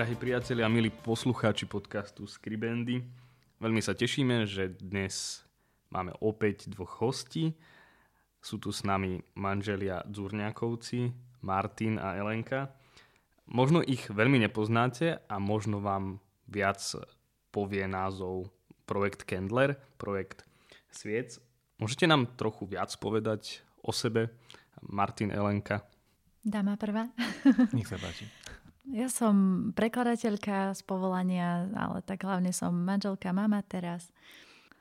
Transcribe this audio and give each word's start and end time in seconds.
Drahí 0.00 0.16
priatelia 0.16 0.64
a 0.64 0.72
milí 0.72 0.88
poslucháči 0.88 1.68
podcastu 1.68 2.24
Skribendy. 2.24 3.04
Veľmi 3.60 3.84
sa 3.84 3.92
tešíme, 3.92 4.48
že 4.48 4.72
dnes 4.72 5.44
máme 5.92 6.16
opäť 6.24 6.72
dvoch 6.72 7.04
hostí. 7.04 7.52
Sú 8.40 8.56
tu 8.56 8.72
s 8.72 8.80
nami 8.80 9.20
manželia 9.36 10.00
Dzurňákovci, 10.08 11.12
Martin 11.44 12.00
a 12.00 12.16
Elenka. 12.16 12.72
Možno 13.44 13.84
ich 13.84 14.08
veľmi 14.08 14.40
nepoznáte 14.40 15.20
a 15.28 15.36
možno 15.36 15.84
vám 15.84 16.16
viac 16.48 16.80
povie 17.52 17.84
názov 17.84 18.48
projekt 18.88 19.28
Kendler, 19.28 19.76
projekt 20.00 20.48
Sviec. 20.88 21.44
Môžete 21.76 22.08
nám 22.08 22.40
trochu 22.40 22.64
viac 22.64 22.88
povedať 22.96 23.60
o 23.84 23.92
sebe? 23.92 24.32
Martin, 24.80 25.28
Elenka. 25.28 25.84
Dáma 26.40 26.80
prvá. 26.80 27.04
Nech 27.76 27.84
sa 27.84 28.00
páči. 28.00 28.39
Ja 28.90 29.06
som 29.06 29.70
prekladateľka 29.78 30.74
z 30.74 30.82
povolania, 30.82 31.70
ale 31.78 32.02
tak 32.02 32.26
hlavne 32.26 32.50
som 32.50 32.74
manželka, 32.74 33.30
mama 33.30 33.62
teraz. 33.62 34.10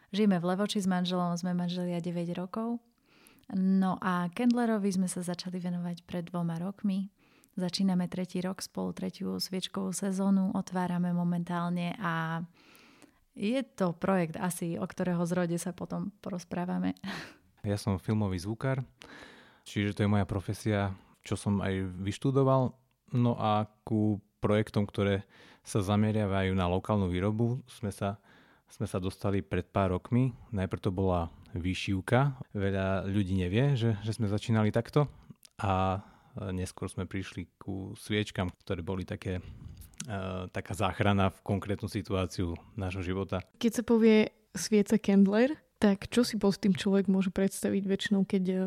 Žijeme 0.09 0.41
v 0.41 0.49
Levoči 0.49 0.81
s 0.81 0.89
manželom, 0.89 1.37
sme 1.37 1.53
manželia 1.53 2.01
9 2.01 2.33
rokov. 2.33 2.81
No 3.53 4.01
a 4.01 4.33
Kendlerovi 4.33 4.89
sme 4.89 5.05
sa 5.05 5.21
začali 5.21 5.61
venovať 5.61 6.09
pred 6.09 6.25
dvoma 6.25 6.57
rokmi. 6.57 7.13
Začíname 7.53 8.09
tretí 8.09 8.41
rok 8.41 8.65
spolu, 8.65 8.97
tretiu 8.97 9.37
sviečkovú 9.37 9.93
sezónu, 9.93 10.57
otvárame 10.57 11.13
momentálne 11.13 11.93
a 12.01 12.41
je 13.37 13.61
to 13.61 13.93
projekt 13.93 14.41
asi, 14.41 14.73
o 14.81 14.85
ktorého 14.89 15.21
zrode 15.29 15.61
sa 15.61 15.69
potom 15.69 16.09
porozprávame. 16.23 16.97
Ja 17.61 17.77
som 17.77 18.01
filmový 18.01 18.41
zvukár, 18.41 18.81
čiže 19.69 19.93
to 19.93 20.01
je 20.01 20.09
moja 20.09 20.25
profesia, 20.25 20.97
čo 21.21 21.37
som 21.37 21.61
aj 21.61 21.93
vyštudoval 22.01 22.73
No 23.13 23.35
a 23.37 23.65
ku 23.85 24.21
projektom, 24.39 24.85
ktoré 24.87 25.25
sa 25.65 25.83
zameriavajú 25.83 26.55
na 26.55 26.65
lokálnu 26.65 27.11
výrobu, 27.11 27.61
sme 27.69 27.91
sa, 27.93 28.17
sme 28.71 28.87
sa 28.89 28.97
dostali 28.97 29.43
pred 29.43 29.67
pár 29.67 29.93
rokmi. 29.93 30.33
Najprv 30.55 30.81
to 30.81 30.91
bola 30.93 31.29
výšivka. 31.53 32.39
Veľa 32.53 33.05
ľudí 33.09 33.37
nevie, 33.37 33.75
že, 33.75 33.97
že 34.01 34.11
sme 34.15 34.29
začínali 34.31 34.73
takto. 34.73 35.09
A 35.59 35.99
neskôr 36.55 36.87
sme 36.87 37.03
prišli 37.03 37.59
ku 37.59 37.93
sviečkam, 37.99 38.53
ktoré 38.63 38.79
boli 38.79 39.03
také, 39.03 39.43
uh, 40.07 40.47
taká 40.53 40.71
záchrana 40.71 41.33
v 41.33 41.39
konkrétnu 41.43 41.91
situáciu 41.91 42.55
nášho 42.79 43.03
života. 43.03 43.43
Keď 43.59 43.71
sa 43.71 43.83
povie 43.83 44.31
svieca 44.55 44.95
Kendler, 44.95 45.59
tak 45.79 46.11
čo 46.11 46.27
si 46.27 46.35
pod 46.35 46.59
tým 46.59 46.75
človek 46.75 47.07
môže 47.07 47.31
predstaviť 47.31 47.83
väčšinou, 47.87 48.27
keď 48.27 48.43
e, 48.51 48.57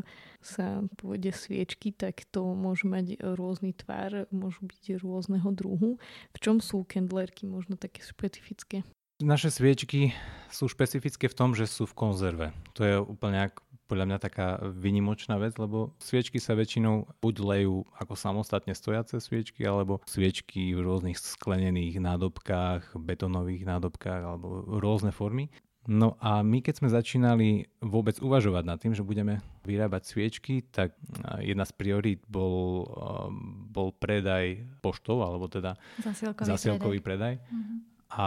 sa 0.40 0.80
povede 0.96 1.28
sviečky, 1.28 1.92
tak 1.92 2.24
to 2.32 2.56
môže 2.56 2.88
mať 2.88 3.20
rôzny 3.20 3.76
tvár, 3.76 4.24
môžu 4.32 4.64
byť 4.64 5.04
rôzneho 5.04 5.52
druhu. 5.52 6.00
V 6.32 6.38
čom 6.40 6.64
sú 6.64 6.88
kendlerky 6.88 7.44
možno 7.44 7.76
také 7.76 8.00
špecifické? 8.00 8.80
Naše 9.22 9.54
sviečky 9.54 10.16
sú 10.50 10.66
špecifické 10.66 11.30
v 11.30 11.36
tom, 11.36 11.54
že 11.54 11.70
sú 11.70 11.86
v 11.86 11.94
konzerve. 11.94 12.46
To 12.74 12.82
je 12.82 12.96
úplne 12.98 13.54
podľa 13.92 14.08
mňa 14.08 14.18
taká 14.18 14.56
vynimočná 14.72 15.36
vec, 15.36 15.52
lebo 15.60 15.92
sviečky 16.00 16.40
sa 16.40 16.56
väčšinou 16.56 17.12
buď 17.20 17.34
lejú 17.44 17.84
ako 18.00 18.16
samostatne 18.16 18.72
stojace 18.72 19.20
sviečky, 19.20 19.68
alebo 19.68 20.00
sviečky 20.08 20.72
v 20.72 20.80
rôznych 20.80 21.20
sklenených 21.20 22.00
nádobkách, 22.00 22.96
betonových 22.96 23.68
nádobkách 23.68 24.22
alebo 24.24 24.64
rôzne 24.80 25.12
formy. 25.12 25.52
No 25.90 26.14
a 26.22 26.46
my 26.46 26.62
keď 26.62 26.78
sme 26.78 26.88
začínali 26.94 27.66
vôbec 27.82 28.14
uvažovať 28.22 28.64
nad 28.66 28.78
tým, 28.78 28.94
že 28.94 29.02
budeme 29.02 29.42
vyrábať 29.66 30.14
sviečky, 30.14 30.62
tak 30.70 30.94
jedna 31.42 31.66
z 31.66 31.72
priorít 31.74 32.22
bol, 32.30 32.86
bol 33.66 33.90
predaj 33.90 34.62
poštov, 34.78 35.26
alebo 35.26 35.50
teda 35.50 35.74
zasielkový, 35.98 36.46
zasielkový 36.46 36.98
predaj. 37.02 37.42
predaj. 37.42 37.50
Mm-hmm. 37.50 37.78
A 38.12 38.26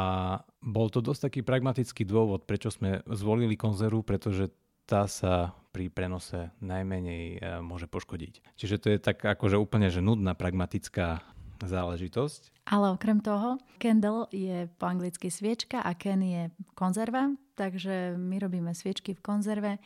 bol 0.66 0.92
to 0.92 1.00
dosť 1.00 1.32
taký 1.32 1.40
pragmatický 1.48 2.04
dôvod, 2.04 2.44
prečo 2.44 2.74
sme 2.74 3.06
zvolili 3.08 3.56
konzervu, 3.56 4.04
pretože 4.04 4.52
tá 4.84 5.08
sa 5.08 5.56
pri 5.72 5.88
prenose 5.92 6.52
najmenej 6.60 7.26
e, 7.36 7.38
môže 7.60 7.88
poškodiť. 7.90 8.56
Čiže 8.56 8.76
to 8.80 8.88
je 8.96 8.98
tak 9.02 9.20
akože 9.20 9.60
úplne 9.60 9.92
že 9.92 10.00
nudná 10.00 10.38
pragmatická 10.38 11.24
záležitosť. 11.60 12.68
Ale 12.70 12.96
okrem 12.96 13.22
toho, 13.22 13.62
candle 13.78 14.28
je 14.34 14.68
po 14.76 14.90
anglicky 14.90 15.30
sviečka 15.30 15.82
a 15.82 15.92
ken 15.94 16.22
je 16.22 16.42
konzerva, 16.74 17.34
takže 17.56 18.20
my 18.20 18.38
robíme 18.38 18.76
sviečky 18.76 19.16
v 19.16 19.24
konzerve 19.24 19.80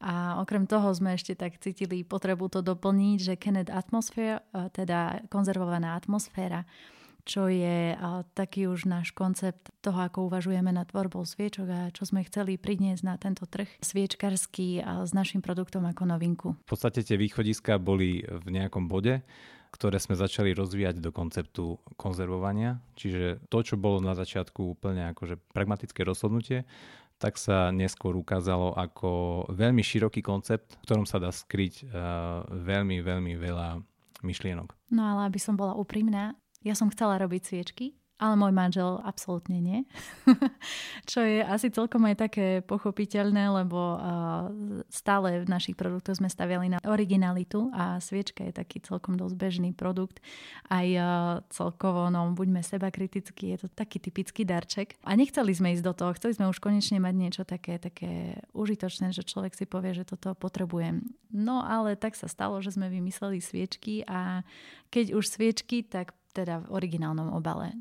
a 0.00 0.38
okrem 0.40 0.64
toho 0.70 0.92
sme 0.94 1.18
ešte 1.18 1.34
tak 1.34 1.58
cítili 1.58 2.06
potrebu 2.06 2.46
to 2.48 2.62
doplniť, 2.62 3.18
že 3.18 3.34
Kenneth 3.40 3.72
Atmosphere, 3.72 4.46
teda 4.72 5.26
konzervovaná 5.32 5.96
atmosféra, 5.98 6.68
čo 7.26 7.50
je 7.50 7.98
taký 8.38 8.70
už 8.70 8.86
náš 8.86 9.10
koncept 9.10 9.74
toho, 9.82 9.98
ako 9.98 10.30
uvažujeme 10.30 10.70
na 10.70 10.86
tvorbou 10.86 11.26
sviečok 11.26 11.66
a 11.66 11.80
čo 11.90 12.06
sme 12.06 12.22
chceli 12.22 12.54
priniesť 12.54 13.02
na 13.02 13.18
tento 13.18 13.50
trh 13.50 13.66
sviečkarský 13.82 14.86
s 15.02 15.10
našim 15.10 15.42
produktom 15.42 15.82
ako 15.90 16.06
novinku. 16.06 16.48
V 16.54 16.68
podstate 16.70 17.02
tie 17.02 17.18
východiska 17.18 17.82
boli 17.82 18.22
v 18.22 18.46
nejakom 18.54 18.86
bode 18.86 19.26
ktoré 19.76 20.00
sme 20.00 20.16
začali 20.16 20.56
rozvíjať 20.56 21.04
do 21.04 21.12
konceptu 21.12 21.76
konzervovania. 22.00 22.80
Čiže 22.96 23.44
to, 23.52 23.58
čo 23.60 23.76
bolo 23.76 24.00
na 24.00 24.16
začiatku 24.16 24.80
úplne 24.80 25.12
akože 25.12 25.36
pragmatické 25.52 26.00
rozhodnutie, 26.02 26.64
tak 27.16 27.40
sa 27.40 27.72
neskôr 27.72 28.12
ukázalo 28.16 28.76
ako 28.76 29.44
veľmi 29.52 29.80
široký 29.80 30.20
koncept, 30.20 30.76
v 30.80 30.84
ktorom 30.84 31.04
sa 31.08 31.16
dá 31.16 31.32
skryť 31.32 31.88
uh, 31.88 32.44
veľmi, 32.48 33.00
veľmi 33.00 33.32
veľa 33.36 33.80
myšlienok. 34.20 34.72
No 34.92 35.02
ale 35.16 35.28
aby 35.32 35.40
som 35.40 35.56
bola 35.56 35.76
úprimná, 35.76 36.36
ja 36.60 36.76
som 36.76 36.92
chcela 36.92 37.20
robiť 37.20 37.42
sviečky, 37.44 37.96
ale 38.16 38.34
môj 38.40 38.52
manžel 38.52 38.96
absolútne 39.04 39.60
nie. 39.60 39.84
Čo 41.10 41.20
je 41.20 41.44
asi 41.44 41.68
celkom 41.68 42.00
aj 42.08 42.16
také 42.28 42.46
pochopiteľné, 42.64 43.52
lebo 43.52 44.00
stále 44.88 45.44
v 45.44 45.48
našich 45.48 45.76
produktoch 45.76 46.16
sme 46.16 46.32
staviali 46.32 46.72
na 46.72 46.80
originalitu 46.88 47.68
a 47.76 48.00
sviečka 48.00 48.40
je 48.48 48.56
taký 48.56 48.80
celkom 48.80 49.20
dosť 49.20 49.36
bežný 49.36 49.70
produkt. 49.76 50.24
Aj 50.72 50.88
celkovo, 51.52 52.08
no 52.08 52.32
buďme 52.32 52.64
seba 52.64 52.88
kritickí, 52.88 53.52
je 53.52 53.64
to 53.64 53.68
taký 53.68 54.00
typický 54.00 54.48
darček. 54.48 54.96
A 55.04 55.12
nechceli 55.12 55.52
sme 55.52 55.76
ísť 55.76 55.84
do 55.84 55.92
toho, 55.92 56.16
chceli 56.16 56.40
sme 56.40 56.48
už 56.48 56.56
konečne 56.56 56.96
mať 56.96 57.14
niečo 57.14 57.42
také, 57.44 57.76
také 57.76 58.40
užitočné, 58.56 59.12
že 59.12 59.28
človek 59.28 59.52
si 59.52 59.68
povie, 59.68 59.92
že 59.92 60.08
toto 60.08 60.32
potrebujem. 60.32 61.04
No 61.36 61.60
ale 61.60 62.00
tak 62.00 62.16
sa 62.16 62.32
stalo, 62.32 62.64
že 62.64 62.72
sme 62.72 62.88
vymysleli 62.88 63.44
sviečky 63.44 64.08
a 64.08 64.40
keď 64.88 65.12
už 65.12 65.28
sviečky, 65.28 65.84
tak 65.84 66.16
teda 66.36 66.64
v 66.64 66.70
originálnom 66.76 67.32
obale. 67.32 67.72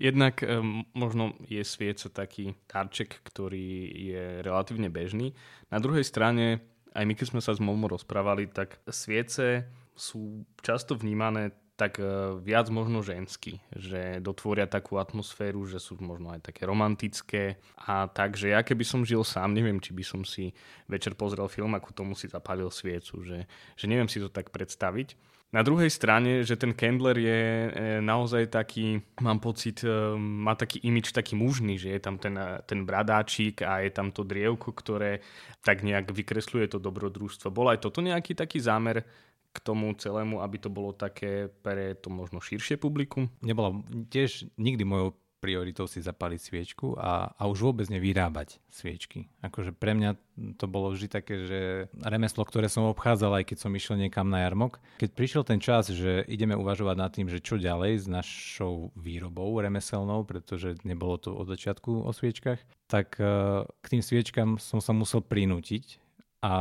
Jednak 0.00 0.40
um, 0.40 0.80
možno 0.96 1.36
je 1.44 1.60
svieca 1.60 2.08
taký 2.08 2.56
darček, 2.64 3.20
ktorý 3.20 3.92
je 3.92 4.24
relatívne 4.40 4.88
bežný. 4.88 5.36
Na 5.68 5.76
druhej 5.76 6.08
strane, 6.08 6.64
aj 6.96 7.04
my 7.04 7.12
keď 7.12 7.36
sme 7.36 7.44
sa 7.44 7.52
s 7.52 7.60
Momo 7.60 7.84
rozprávali, 7.84 8.48
tak 8.48 8.80
sviece 8.88 9.68
sú 9.92 10.48
často 10.64 10.96
vnímané 10.96 11.52
tak 11.80 11.96
uh, 11.96 12.36
viac 12.36 12.68
možno 12.68 13.00
žensky, 13.00 13.56
že 13.72 14.20
dotvoria 14.20 14.68
takú 14.68 15.00
atmosféru, 15.00 15.64
že 15.64 15.80
sú 15.80 15.96
možno 15.96 16.28
aj 16.28 16.52
také 16.52 16.68
romantické 16.68 17.56
a 17.80 18.04
takže 18.04 18.52
ja 18.52 18.60
keby 18.60 18.84
som 18.84 19.00
žil 19.00 19.24
sám, 19.24 19.56
neviem, 19.56 19.80
či 19.80 19.96
by 19.96 20.04
som 20.04 20.20
si 20.28 20.52
večer 20.92 21.16
pozrel 21.16 21.48
film, 21.48 21.72
ako 21.72 21.96
tomu 21.96 22.12
si 22.12 22.28
zapálil 22.28 22.68
sviecu, 22.68 23.24
že, 23.24 23.48
že 23.80 23.84
neviem 23.88 24.12
si 24.12 24.20
to 24.20 24.28
tak 24.28 24.52
predstaviť. 24.52 25.16
Na 25.50 25.66
druhej 25.66 25.90
strane, 25.90 26.46
že 26.46 26.54
ten 26.54 26.70
Kendler 26.70 27.18
je 27.18 27.42
e, 27.42 27.68
naozaj 27.98 28.54
taký, 28.54 29.02
mám 29.18 29.42
pocit, 29.42 29.82
e, 29.82 30.14
má 30.14 30.54
taký 30.54 30.78
imič 30.86 31.10
taký 31.10 31.34
mužný, 31.34 31.74
že 31.74 31.90
je 31.90 32.00
tam 32.00 32.22
ten, 32.22 32.38
e, 32.38 32.62
ten 32.62 32.86
bradáčik 32.86 33.66
a 33.66 33.82
je 33.82 33.90
tam 33.90 34.14
to 34.14 34.22
drievko, 34.22 34.70
ktoré 34.70 35.18
tak 35.66 35.82
nejak 35.82 36.14
vykresľuje 36.14 36.70
to 36.70 36.78
dobrodružstvo. 36.78 37.50
Bol 37.50 37.74
aj 37.74 37.82
toto 37.82 37.98
nejaký 37.98 38.38
taký 38.38 38.62
zámer 38.62 39.02
k 39.50 39.58
tomu 39.58 39.90
celému, 39.98 40.38
aby 40.38 40.56
to 40.62 40.70
bolo 40.70 40.94
také 40.94 41.50
pre 41.50 41.98
to 41.98 42.14
možno 42.14 42.38
širšie 42.38 42.78
publikum? 42.78 43.26
Nebola 43.42 43.74
tiež 44.06 44.54
nikdy 44.54 44.86
mojou 44.86 45.18
prioritou 45.40 45.88
si 45.88 46.04
zapaliť 46.04 46.40
sviečku 46.40 47.00
a, 47.00 47.32
a 47.32 47.42
už 47.48 47.72
vôbec 47.72 47.88
nevyrábať 47.88 48.60
sviečky. 48.68 49.32
Akože 49.40 49.72
pre 49.72 49.96
mňa 49.96 50.20
to 50.60 50.68
bolo 50.68 50.92
vždy 50.92 51.08
také, 51.08 51.34
že 51.48 51.60
remeslo, 51.96 52.44
ktoré 52.44 52.68
som 52.68 52.86
obchádzal, 52.92 53.40
aj 53.40 53.44
keď 53.48 53.58
som 53.64 53.72
išiel 53.72 53.96
niekam 53.96 54.28
na 54.28 54.44
jarmok. 54.44 54.78
Keď 55.00 55.10
prišiel 55.16 55.42
ten 55.48 55.58
čas, 55.58 55.88
že 55.88 56.22
ideme 56.28 56.52
uvažovať 56.54 56.96
nad 57.00 57.10
tým, 57.10 57.26
že 57.32 57.40
čo 57.40 57.56
ďalej 57.56 58.04
s 58.04 58.06
našou 58.06 58.92
výrobou 58.94 59.56
remeselnou, 59.56 60.28
pretože 60.28 60.76
nebolo 60.84 61.16
to 61.16 61.32
od 61.32 61.48
začiatku 61.48 62.04
o 62.04 62.10
sviečkach, 62.12 62.60
tak 62.86 63.16
eh, 63.16 63.64
k 63.64 63.86
tým 63.88 64.04
sviečkam 64.04 64.60
som 64.60 64.78
sa 64.84 64.92
musel 64.92 65.24
prinútiť 65.24 65.98
a 66.40 66.54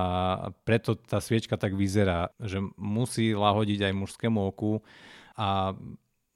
preto 0.68 0.96
tá 0.96 1.24
sviečka 1.24 1.56
tak 1.56 1.72
vyzerá, 1.72 2.36
že 2.40 2.60
musí 2.76 3.32
lahodiť 3.32 3.88
aj 3.88 3.94
mužskému 3.96 4.40
oku 4.52 4.84
a 5.40 5.72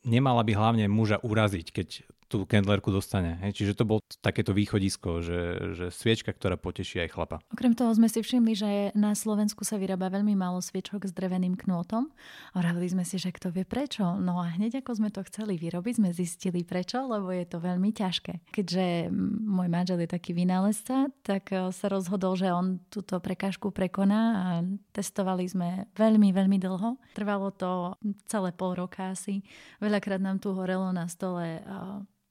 nemala 0.08 0.48
by 0.48 0.52
hlavne 0.56 0.86
muža 0.88 1.20
uraziť, 1.20 1.68
keď 1.76 1.88
tú 2.34 2.50
kendlerku 2.50 2.90
dostane. 2.90 3.38
Hej? 3.46 3.62
Čiže 3.62 3.78
to 3.78 3.86
bolo 3.86 4.02
takéto 4.26 4.58
východisko, 4.58 5.22
že, 5.22 5.40
že 5.78 5.86
sviečka, 5.94 6.34
ktorá 6.34 6.58
poteší 6.58 7.06
aj 7.06 7.14
chlapa. 7.14 7.38
Okrem 7.54 7.78
toho 7.78 7.94
sme 7.94 8.10
si 8.10 8.26
všimli, 8.26 8.54
že 8.58 8.70
na 8.98 9.14
Slovensku 9.14 9.62
sa 9.62 9.78
vyrába 9.78 10.10
veľmi 10.10 10.34
málo 10.34 10.58
sviečok 10.58 11.06
s 11.06 11.14
dreveným 11.14 11.54
knôtom. 11.54 12.10
A 12.58 12.66
hovorili 12.66 12.90
sme 12.90 13.06
si, 13.06 13.22
že 13.22 13.30
kto 13.30 13.54
vie 13.54 13.70
prečo. 13.70 14.18
No 14.18 14.42
a 14.42 14.50
hneď 14.50 14.82
ako 14.82 14.98
sme 14.98 15.14
to 15.14 15.22
chceli 15.30 15.62
vyrobiť, 15.62 16.02
sme 16.02 16.10
zistili 16.10 16.66
prečo, 16.66 17.06
lebo 17.06 17.30
je 17.30 17.46
to 17.46 17.62
veľmi 17.62 17.94
ťažké. 17.94 18.50
Keďže 18.50 19.14
môj 19.46 19.70
manžel 19.70 20.02
je 20.02 20.10
taký 20.10 20.34
vynálezca, 20.34 21.14
tak 21.22 21.54
e, 21.54 21.70
sa 21.70 21.86
rozhodol, 21.86 22.34
že 22.34 22.50
on 22.50 22.82
túto 22.90 23.22
prekážku 23.22 23.70
prekoná 23.70 24.22
a 24.34 24.46
testovali 24.90 25.46
sme 25.46 25.86
veľmi, 25.94 26.34
veľmi 26.34 26.58
dlho. 26.58 26.98
Trvalo 27.14 27.54
to 27.54 27.94
celé 28.26 28.50
pol 28.58 28.74
roka 28.74 29.14
asi. 29.14 29.46
Veľakrát 29.78 30.18
nám 30.18 30.42
tu 30.42 30.50
horelo 30.58 30.90
na 30.90 31.06
stole 31.06 31.62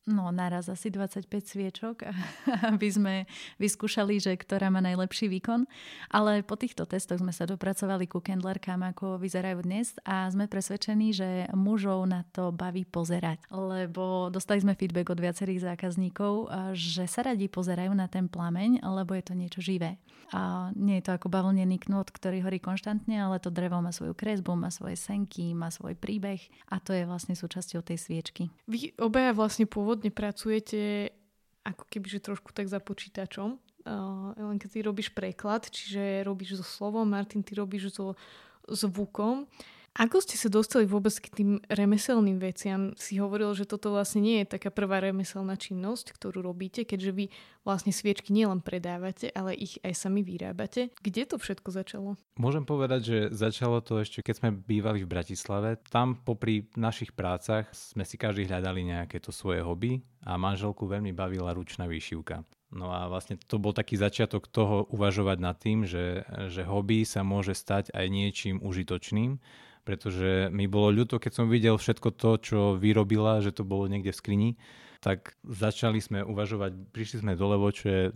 no 0.06 0.30
naraz 0.34 0.66
asi 0.66 0.90
25 0.90 1.26
sviečok, 1.46 2.06
aby 2.74 2.88
sme 2.90 3.14
vyskúšali, 3.62 4.18
že 4.18 4.34
ktorá 4.34 4.68
má 4.68 4.82
najlepší 4.82 5.30
výkon. 5.30 5.66
Ale 6.10 6.42
po 6.42 6.58
týchto 6.58 6.86
testoch 6.86 7.22
sme 7.22 7.30
sa 7.30 7.46
dopracovali 7.46 8.10
ku 8.10 8.18
kendlerkám, 8.18 8.82
ako 8.94 9.22
vyzerajú 9.22 9.62
dnes 9.62 9.94
a 10.02 10.26
sme 10.30 10.50
presvedčení, 10.50 11.14
že 11.14 11.28
mužov 11.54 12.06
na 12.10 12.26
to 12.34 12.50
baví 12.50 12.82
pozerať. 12.82 13.42
Lebo 13.52 14.28
dostali 14.32 14.62
sme 14.62 14.74
feedback 14.74 15.14
od 15.14 15.22
viacerých 15.22 15.74
zákazníkov, 15.74 16.50
že 16.74 17.06
sa 17.06 17.22
radi 17.22 17.46
pozerajú 17.46 17.94
na 17.94 18.10
ten 18.10 18.26
plameň, 18.26 18.82
lebo 18.82 19.14
je 19.14 19.24
to 19.24 19.34
niečo 19.38 19.60
živé. 19.62 19.98
A 20.32 20.72
nie 20.72 20.96
je 20.98 21.04
to 21.04 21.12
ako 21.12 21.28
bavlnený 21.28 21.76
knôt, 21.84 22.08
ktorý 22.08 22.40
horí 22.40 22.56
konštantne, 22.56 23.20
ale 23.20 23.36
to 23.36 23.52
drevo 23.52 23.84
má 23.84 23.92
svoju 23.92 24.16
kresbu, 24.16 24.56
má 24.56 24.72
svoje 24.72 24.96
senky, 24.96 25.52
má 25.52 25.68
svoj 25.68 25.92
príbeh 25.92 26.40
a 26.72 26.80
to 26.80 26.96
je 26.96 27.04
vlastne 27.04 27.36
súčasťou 27.36 27.84
tej 27.84 28.00
sviečky. 28.00 28.48
Vy 28.64 28.96
obaja 28.96 29.36
vlastne 29.36 29.68
pôvodne 29.68 30.08
pracujete 30.08 31.12
ako 31.62 31.84
keby, 31.84 32.06
že 32.08 32.24
trošku 32.24 32.50
tak 32.56 32.66
za 32.66 32.80
počítačom. 32.80 33.60
Uh, 33.82 34.32
len 34.38 34.56
keď 34.56 34.68
ty 34.72 34.78
robíš 34.80 35.08
preklad, 35.12 35.68
čiže 35.68 36.24
robíš 36.24 36.62
so 36.62 36.66
slovom, 36.66 37.06
Martin, 37.06 37.44
ty 37.44 37.52
robíš 37.58 37.92
so 37.92 38.14
zvukom. 38.70 39.46
Ako 39.92 40.24
ste 40.24 40.40
sa 40.40 40.48
dostali 40.48 40.88
vôbec 40.88 41.12
k 41.20 41.28
tým 41.28 41.50
remeselným 41.68 42.40
veciam? 42.40 42.96
Si 42.96 43.20
hovoril, 43.20 43.52
že 43.52 43.68
toto 43.68 43.92
vlastne 43.92 44.24
nie 44.24 44.40
je 44.40 44.56
taká 44.56 44.72
prvá 44.72 45.04
remeselná 45.04 45.52
činnosť, 45.60 46.16
ktorú 46.16 46.40
robíte, 46.40 46.88
keďže 46.88 47.12
vy 47.12 47.24
vlastne 47.60 47.92
sviečky 47.92 48.32
nielen 48.32 48.64
predávate, 48.64 49.28
ale 49.36 49.52
ich 49.52 49.76
aj 49.84 49.92
sami 49.92 50.24
vyrábate. 50.24 50.96
Kde 50.96 51.28
to 51.28 51.36
všetko 51.36 51.68
začalo? 51.76 52.16
Môžem 52.40 52.64
povedať, 52.64 53.00
že 53.04 53.18
začalo 53.36 53.84
to 53.84 54.00
ešte, 54.00 54.24
keď 54.24 54.34
sme 54.40 54.50
bývali 54.56 55.04
v 55.04 55.12
Bratislave. 55.12 55.76
Tam 55.92 56.16
popri 56.16 56.72
našich 56.72 57.12
prácach 57.12 57.68
sme 57.76 58.08
si 58.08 58.16
každý 58.16 58.48
hľadali 58.48 58.88
nejaké 58.88 59.20
to 59.20 59.28
svoje 59.28 59.60
hobby 59.60 60.00
a 60.24 60.40
manželku 60.40 60.88
veľmi 60.88 61.12
bavila 61.12 61.52
ručná 61.52 61.84
výšivka. 61.84 62.40
No 62.72 62.88
a 62.88 63.04
vlastne 63.04 63.36
to 63.36 63.60
bol 63.60 63.76
taký 63.76 64.00
začiatok 64.00 64.48
toho 64.48 64.88
uvažovať 64.88 65.38
nad 65.38 65.56
tým, 65.60 65.84
že, 65.84 66.24
že 66.48 66.64
hobby 66.64 67.04
sa 67.04 67.20
môže 67.20 67.52
stať 67.52 67.92
aj 67.92 68.06
niečím 68.08 68.56
užitočným 68.64 69.38
pretože 69.82 70.46
mi 70.54 70.70
bolo 70.70 70.94
ľúto, 70.94 71.18
keď 71.18 71.32
som 71.42 71.46
videl 71.50 71.74
všetko 71.74 72.14
to, 72.14 72.30
čo 72.38 72.58
vyrobila, 72.78 73.42
že 73.42 73.50
to 73.50 73.66
bolo 73.66 73.90
niekde 73.90 74.14
v 74.14 74.18
skrini, 74.18 74.50
tak 75.02 75.34
začali 75.42 75.98
sme 75.98 76.22
uvažovať, 76.22 76.94
prišli 76.94 77.26
sme 77.26 77.34
do 77.34 77.46
Levoče, 77.50 78.14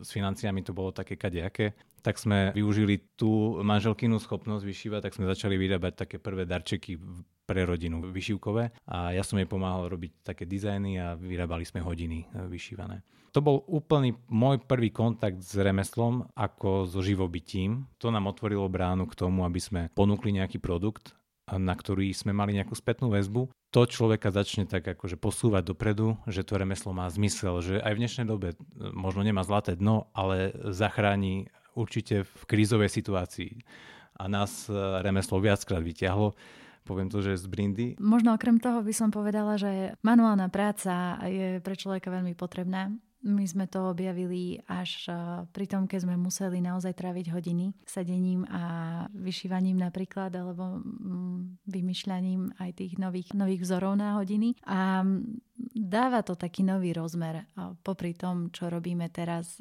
s 0.00 0.08
financiami 0.14 0.62
to 0.62 0.70
bolo 0.70 0.94
také 0.94 1.18
kadejaké, 1.18 1.74
tak 2.04 2.20
sme 2.20 2.52
využili 2.52 3.00
tú 3.16 3.64
manželkinu 3.64 4.20
schopnosť 4.20 4.60
vyšívať, 4.60 5.00
tak 5.08 5.16
sme 5.16 5.24
začali 5.24 5.56
vyrábať 5.56 6.04
také 6.04 6.16
prvé 6.20 6.44
darčeky 6.44 7.00
pre 7.48 7.64
rodinu 7.64 8.04
vyšívkové 8.04 8.76
a 8.84 9.16
ja 9.16 9.24
som 9.24 9.40
jej 9.40 9.48
pomáhal 9.48 9.88
robiť 9.88 10.20
také 10.20 10.44
dizajny 10.44 11.00
a 11.00 11.16
vyrábali 11.16 11.64
sme 11.64 11.80
hodiny 11.80 12.28
e, 12.28 12.48
vyšívané. 12.48 13.00
To 13.32 13.42
bol 13.42 13.66
úplný 13.66 14.14
môj 14.30 14.62
prvý 14.62 14.94
kontakt 14.94 15.42
s 15.42 15.58
remeslom 15.58 16.28
ako 16.38 16.86
so 16.86 17.02
živobytím. 17.02 17.90
To 17.98 18.14
nám 18.14 18.30
otvorilo 18.30 18.70
bránu 18.70 19.10
k 19.10 19.18
tomu, 19.18 19.42
aby 19.42 19.58
sme 19.58 19.80
ponúkli 19.90 20.30
nejaký 20.30 20.62
produkt, 20.62 21.18
na 21.50 21.74
ktorý 21.74 22.14
sme 22.14 22.30
mali 22.30 22.54
nejakú 22.54 22.72
spätnú 22.78 23.10
väzbu. 23.10 23.50
To 23.74 23.80
človeka 23.90 24.30
začne 24.30 24.70
tak 24.70 24.86
akože 24.86 25.18
posúvať 25.18 25.66
dopredu, 25.66 26.14
že 26.30 26.46
to 26.46 26.62
remeslo 26.62 26.94
má 26.94 27.10
zmysel, 27.10 27.58
že 27.58 27.82
aj 27.82 27.92
v 27.98 28.00
dnešnej 28.06 28.26
dobe 28.30 28.54
možno 28.94 29.26
nemá 29.26 29.42
zlaté 29.42 29.74
dno, 29.74 30.06
ale 30.14 30.54
zachráni 30.70 31.50
určite 31.74 32.24
v 32.24 32.42
krízovej 32.46 32.90
situácii. 32.90 33.52
A 34.14 34.30
nás 34.30 34.70
remeslo 35.02 35.42
viackrát 35.42 35.82
vyťahlo 35.82 36.34
poviem 36.84 37.08
to, 37.08 37.24
že 37.24 37.40
z 37.40 37.48
Brindy. 37.48 37.86
Možno 37.96 38.36
okrem 38.36 38.60
toho 38.60 38.84
by 38.84 38.92
som 38.92 39.08
povedala, 39.08 39.56
že 39.56 39.96
manuálna 40.04 40.52
práca 40.52 41.16
je 41.24 41.58
pre 41.64 41.74
človeka 41.74 42.12
veľmi 42.12 42.36
potrebná. 42.36 42.92
My 43.24 43.48
sme 43.48 43.64
to 43.64 43.88
objavili 43.88 44.60
až 44.68 45.08
eh, 45.08 45.16
pri 45.48 45.64
tom, 45.64 45.88
keď 45.88 46.04
sme 46.04 46.20
museli 46.20 46.60
naozaj 46.60 46.92
tráviť 46.92 47.32
hodiny 47.32 47.72
sedením 47.88 48.44
a 48.52 48.62
vyšívaním 49.16 49.80
napríklad, 49.80 50.28
alebo 50.36 50.84
mm, 50.84 51.64
vymýšľaním 51.64 52.60
aj 52.60 52.70
tých 52.76 53.00
nových, 53.00 53.32
nových 53.32 53.64
vzorov 53.64 53.96
na 53.96 54.20
hodiny. 54.20 54.60
A 54.68 55.08
dáva 55.72 56.20
to 56.20 56.36
taký 56.36 56.68
nový 56.68 56.92
rozmer 56.92 57.48
eh, 57.48 57.72
popri 57.80 58.12
tom, 58.12 58.52
čo 58.52 58.68
robíme 58.68 59.08
teraz. 59.08 59.56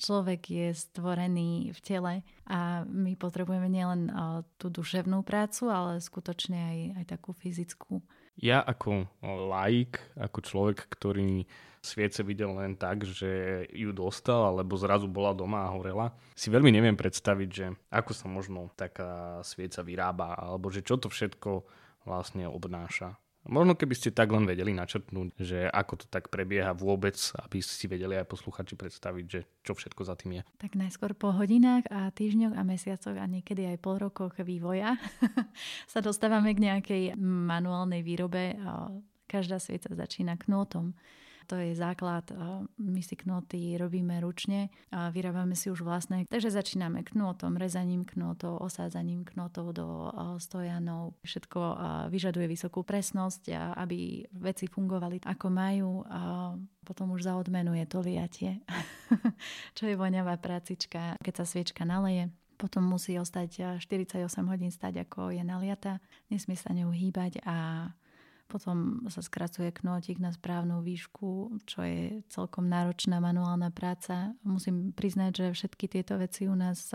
Eh, 0.00 0.04
človek 0.08 0.42
je 0.48 0.68
stvorený 0.72 1.76
v 1.76 1.80
tele 1.84 2.14
a 2.48 2.88
my 2.88 3.12
potrebujeme 3.20 3.68
nielen 3.68 4.08
tú 4.56 4.72
duševnú 4.72 5.20
prácu, 5.20 5.68
ale 5.68 6.00
skutočne 6.00 6.56
aj, 6.56 6.78
aj 6.96 7.04
takú 7.04 7.36
fyzickú. 7.36 8.00
Ja 8.40 8.64
ako 8.64 9.04
laik, 9.52 10.00
ako 10.16 10.38
človek, 10.40 10.88
ktorý 10.88 11.44
sviece 11.84 12.24
videl 12.24 12.56
len 12.56 12.76
tak, 12.76 13.04
že 13.04 13.64
ju 13.72 13.92
dostal, 13.92 14.48
alebo 14.48 14.80
zrazu 14.80 15.08
bola 15.08 15.36
doma 15.36 15.68
a 15.68 15.72
horela. 15.72 16.16
Si 16.32 16.48
veľmi 16.48 16.72
neviem 16.72 16.96
predstaviť, 16.96 17.48
že 17.52 17.66
ako 17.92 18.12
sa 18.16 18.26
možno 18.32 18.72
taká 18.76 19.40
svieca 19.44 19.84
vyrába, 19.84 20.36
alebo 20.36 20.72
že 20.72 20.80
čo 20.80 20.96
to 20.96 21.12
všetko 21.12 21.64
vlastne 22.08 22.48
obnáša. 22.48 23.16
Možno 23.48 23.72
keby 23.72 23.94
ste 23.96 24.12
tak 24.12 24.28
len 24.36 24.44
vedeli 24.44 24.76
načrtnúť, 24.76 25.40
že 25.40 25.64
ako 25.64 26.04
to 26.04 26.06
tak 26.12 26.28
prebieha 26.28 26.76
vôbec, 26.76 27.16
aby 27.40 27.64
si 27.64 27.88
vedeli 27.88 28.20
aj 28.20 28.28
posluchači 28.28 28.76
predstaviť, 28.76 29.24
že 29.24 29.40
čo 29.64 29.72
všetko 29.72 30.02
za 30.04 30.14
tým 30.20 30.40
je. 30.40 30.42
Tak 30.60 30.76
najskôr 30.76 31.16
po 31.16 31.32
hodinách 31.32 31.88
a 31.88 32.12
týždňoch 32.12 32.52
a 32.52 32.62
mesiacoch 32.68 33.16
a 33.16 33.24
niekedy 33.24 33.64
aj 33.64 33.80
pol 33.80 33.96
rokoch 33.96 34.36
vývoja 34.44 35.00
sa 35.92 36.04
dostávame 36.04 36.52
k 36.52 36.68
nejakej 36.68 37.02
manuálnej 37.24 38.04
výrobe. 38.04 38.60
Každá 39.24 39.56
svieca 39.56 39.88
začína 39.96 40.36
knôtom 40.36 40.92
to 41.50 41.58
je 41.58 41.74
základ. 41.74 42.30
My 42.78 43.02
si 43.02 43.18
knoty 43.18 43.74
robíme 43.74 44.22
ručne 44.22 44.70
a 44.94 45.10
vyrábame 45.10 45.58
si 45.58 45.66
už 45.66 45.82
vlastné. 45.82 46.30
Takže 46.30 46.54
začíname 46.54 47.02
knotom, 47.02 47.58
rezaním 47.58 48.06
knotov, 48.06 48.62
osádzaním 48.62 49.26
knotov 49.26 49.74
do 49.74 50.14
stojanov. 50.38 51.18
Všetko 51.26 51.60
vyžaduje 52.06 52.46
vysokú 52.46 52.86
presnosť, 52.86 53.50
aby 53.74 54.30
veci 54.30 54.70
fungovali 54.70 55.26
ako 55.26 55.46
majú. 55.50 56.06
A 56.06 56.54
potom 56.86 57.10
už 57.18 57.26
za 57.26 57.34
odmenu 57.34 57.74
je 57.74 57.86
to 57.90 57.98
liatie, 57.98 58.62
čo 59.76 59.90
je 59.90 59.98
voňavá 59.98 60.38
prácička, 60.38 61.18
keď 61.18 61.34
sa 61.42 61.44
sviečka 61.44 61.82
naleje 61.82 62.30
potom 62.60 62.84
musí 62.84 63.16
ostať 63.16 63.80
48 63.80 64.20
hodín 64.44 64.68
stať, 64.68 65.08
ako 65.08 65.32
je 65.32 65.40
naliata. 65.40 65.96
Nesmie 66.28 66.60
sa 66.60 66.76
ňou 66.76 66.92
hýbať 66.92 67.40
a 67.48 67.88
potom 68.50 69.06
sa 69.06 69.22
skracuje 69.22 69.70
knótik 69.70 70.18
na 70.18 70.34
správnu 70.34 70.82
výšku, 70.82 71.62
čo 71.70 71.86
je 71.86 72.26
celkom 72.26 72.66
náročná 72.66 73.22
manuálna 73.22 73.70
práca. 73.70 74.34
Musím 74.42 74.90
priznať, 74.90 75.30
že 75.30 75.46
všetky 75.54 75.86
tieto 75.86 76.18
veci 76.18 76.50
u 76.50 76.58
nás 76.58 76.90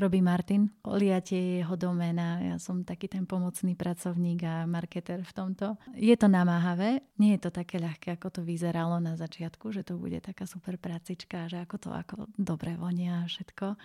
robí 0.00 0.22
Martin. 0.22 0.70
Liate 0.86 1.36
je 1.36 1.48
jeho 1.60 1.76
doména, 1.76 2.40
ja 2.40 2.56
som 2.56 2.86
taký 2.86 3.10
ten 3.10 3.26
pomocný 3.26 3.74
pracovník 3.74 4.40
a 4.46 4.64
marketer 4.64 5.20
v 5.20 5.32
tomto. 5.34 5.76
Je 5.92 6.14
to 6.14 6.30
namáhavé, 6.30 7.02
nie 7.18 7.36
je 7.36 7.40
to 7.44 7.50
také 7.50 7.76
ľahké, 7.82 8.14
ako 8.14 8.28
to 8.30 8.40
vyzeralo 8.40 8.96
na 9.02 9.18
začiatku, 9.18 9.74
že 9.74 9.82
to 9.82 9.98
bude 9.98 10.16
taká 10.22 10.46
super 10.46 10.78
prácička, 10.78 11.50
že 11.50 11.60
ako 11.60 11.76
to 11.76 11.88
ako 11.90 12.14
dobre 12.38 12.78
vonia 12.78 13.26
a 13.26 13.28
všetko. 13.28 13.76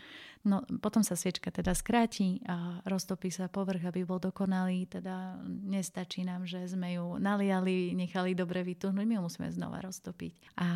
No 0.45 0.61
potom 0.77 1.01
sa 1.01 1.17
sviečka 1.17 1.49
teda 1.49 1.73
skráti 1.73 2.37
a 2.45 2.79
roztopí 2.85 3.33
sa 3.33 3.49
povrch, 3.49 3.81
aby 3.89 4.05
bol 4.05 4.21
dokonalý, 4.21 4.85
teda 4.85 5.41
nestačí 5.65 6.21
nám, 6.21 6.45
že 6.45 6.69
sme 6.69 6.84
ju 6.91 7.17
naliali, 7.17 7.97
nechali 7.97 8.37
dobre 8.37 8.61
vytuhnúť, 8.61 9.05
my 9.05 9.15
ju 9.17 9.21
musíme 9.25 9.47
znova 9.49 9.81
roztopiť. 9.81 10.57
A 10.59 10.67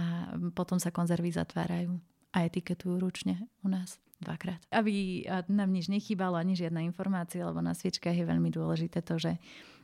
potom 0.58 0.82
sa 0.82 0.89
konzervy 0.89 1.34
zatvárajú 1.36 2.00
a 2.34 2.46
etiketujú 2.46 3.01
ručne 3.01 3.50
u 3.66 3.70
nás 3.70 3.98
dvakrát. 4.20 4.60
Aby 4.70 5.25
nám 5.50 5.72
nič 5.72 5.88
nechýbalo, 5.88 6.36
ani 6.36 6.54
žiadna 6.54 6.84
informácia, 6.84 7.48
lebo 7.48 7.63
na 7.63 7.72
sviečkách 7.72 8.18
je 8.18 8.25
veľmi 8.28 8.50
dôležité 8.51 9.01
to, 9.01 9.18
že 9.18 9.39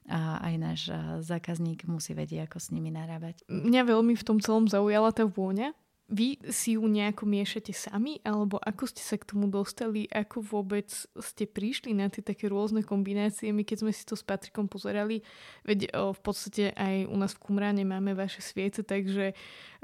a 0.05 0.37
aj 0.37 0.53
náš 0.61 0.81
zákazník 1.25 1.89
musí 1.89 2.13
vedieť, 2.13 2.45
ako 2.45 2.61
s 2.61 2.69
nimi 2.69 2.93
narábať. 2.93 3.41
Mňa 3.49 3.89
veľmi 3.89 4.13
v 4.13 4.21
tom 4.21 4.37
celom 4.37 4.69
zaujala 4.69 5.09
tá 5.09 5.25
vôňa, 5.25 5.73
vy 6.05 6.37
si 6.53 6.77
ju 6.77 6.85
nejako 6.85 7.25
miešate 7.25 7.73
sami, 7.73 8.21
alebo 8.21 8.61
ako 8.61 8.85
ste 8.85 9.01
sa 9.01 9.17
k 9.17 9.25
tomu 9.25 9.49
dostali, 9.49 10.05
ako 10.13 10.37
vôbec 10.45 10.85
ste 11.17 11.49
prišli 11.49 11.97
na 11.97 12.13
tie 12.13 12.21
také 12.21 12.45
rôzne 12.45 12.85
kombinácie. 12.85 13.49
My 13.49 13.65
keď 13.65 13.77
sme 13.81 13.91
si 13.91 14.05
to 14.05 14.13
s 14.13 14.21
Patrikom 14.21 14.69
pozerali, 14.69 15.25
veď 15.65 15.89
o, 15.97 16.13
v 16.13 16.21
podstate 16.21 16.77
aj 16.77 17.09
u 17.09 17.15
nás 17.17 17.33
v 17.33 17.41
Kumráne 17.41 17.81
máme 17.81 18.13
vaše 18.13 18.45
sviece, 18.45 18.85
takže 18.85 19.33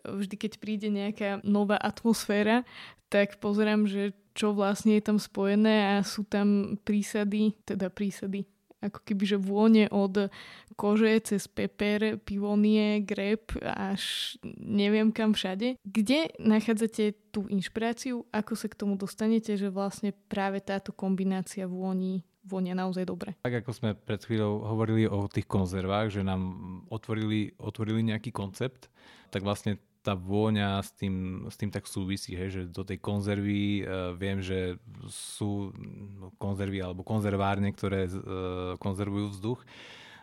vždy 0.05 0.35
keď 0.37 0.51
príde 0.61 0.93
nejaká 0.93 1.41
nová 1.41 1.81
atmosféra, 1.81 2.69
tak 3.09 3.41
pozerám, 3.41 3.89
že 3.89 4.13
čo 4.37 4.53
vlastne 4.53 4.95
je 4.95 5.03
tam 5.03 5.17
spojené 5.17 5.97
a 5.97 6.05
sú 6.05 6.21
tam 6.23 6.77
prísady, 6.85 7.57
teda 7.65 7.89
prísady, 7.89 8.45
ako 8.81 8.99
keby 9.05 9.23
že 9.23 9.37
vône 9.37 9.85
od 9.93 10.33
kože 10.75 11.13
cez 11.21 11.45
peper, 11.45 12.17
pivonie, 12.17 13.05
grep 13.05 13.53
až 13.61 14.35
neviem 14.57 15.13
kam 15.13 15.37
všade. 15.37 15.77
Kde 15.85 16.33
nachádzate 16.41 17.13
tú 17.29 17.45
inšpiráciu? 17.47 18.25
Ako 18.33 18.57
sa 18.57 18.67
k 18.67 18.77
tomu 18.77 18.97
dostanete, 18.97 19.53
že 19.55 19.69
vlastne 19.69 20.11
práve 20.27 20.59
táto 20.59 20.89
kombinácia 20.91 21.69
vôni 21.69 22.25
vonia 22.41 22.73
naozaj 22.73 23.05
dobre. 23.05 23.37
Tak 23.45 23.61
ako 23.61 23.71
sme 23.71 23.89
pred 23.93 24.17
chvíľou 24.25 24.65
hovorili 24.65 25.05
o 25.05 25.29
tých 25.29 25.45
konzervách, 25.45 26.09
že 26.09 26.25
nám 26.25 26.41
otvorili, 26.89 27.53
otvorili 27.61 28.01
nejaký 28.01 28.33
koncept, 28.33 28.89
tak 29.29 29.45
vlastne 29.45 29.77
tá 30.01 30.17
vôňa 30.17 30.81
s 30.81 30.91
tým, 30.97 31.45
s 31.45 31.55
tým 31.55 31.69
tak 31.69 31.85
súvisí, 31.85 32.33
hej, 32.33 32.49
že 32.49 32.61
do 32.69 32.81
tej 32.81 32.97
konzervy 32.97 33.85
uh, 33.85 34.11
viem, 34.17 34.41
že 34.41 34.81
sú 35.07 35.69
no, 36.17 36.33
konzervy 36.41 36.81
alebo 36.81 37.05
konzervárne, 37.05 37.69
ktoré 37.69 38.09
uh, 38.09 38.75
konzervujú 38.81 39.37
vzduch 39.37 39.61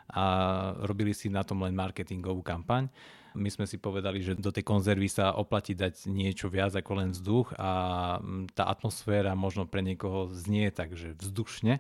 a 0.08 0.25
robili 0.88 1.12
si 1.12 1.28
na 1.28 1.44
tom 1.44 1.62
len 1.62 1.76
marketingovú 1.76 2.40
kampaň. 2.40 2.88
My 3.37 3.52
sme 3.52 3.68
si 3.68 3.76
povedali, 3.76 4.25
že 4.25 4.35
do 4.35 4.49
tej 4.49 4.64
konzervy 4.64 5.06
sa 5.06 5.37
oplatí 5.37 5.76
dať 5.76 6.08
niečo 6.08 6.49
viac 6.49 6.73
ako 6.75 6.92
len 6.99 7.11
vzduch 7.12 7.54
a 7.54 7.70
tá 8.56 8.64
atmosféra 8.66 9.37
možno 9.37 9.68
pre 9.68 9.85
niekoho 9.85 10.32
znie 10.32 10.73
takže 10.73 11.14
vzdušne, 11.20 11.78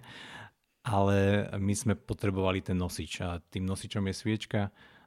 ale 0.84 1.48
my 1.56 1.74
sme 1.74 1.94
potrebovali 1.96 2.62
ten 2.62 2.76
nosič 2.76 3.24
a 3.24 3.40
tým 3.48 3.64
nosičom 3.64 4.04
je 4.12 4.14
sviečka 4.14 4.60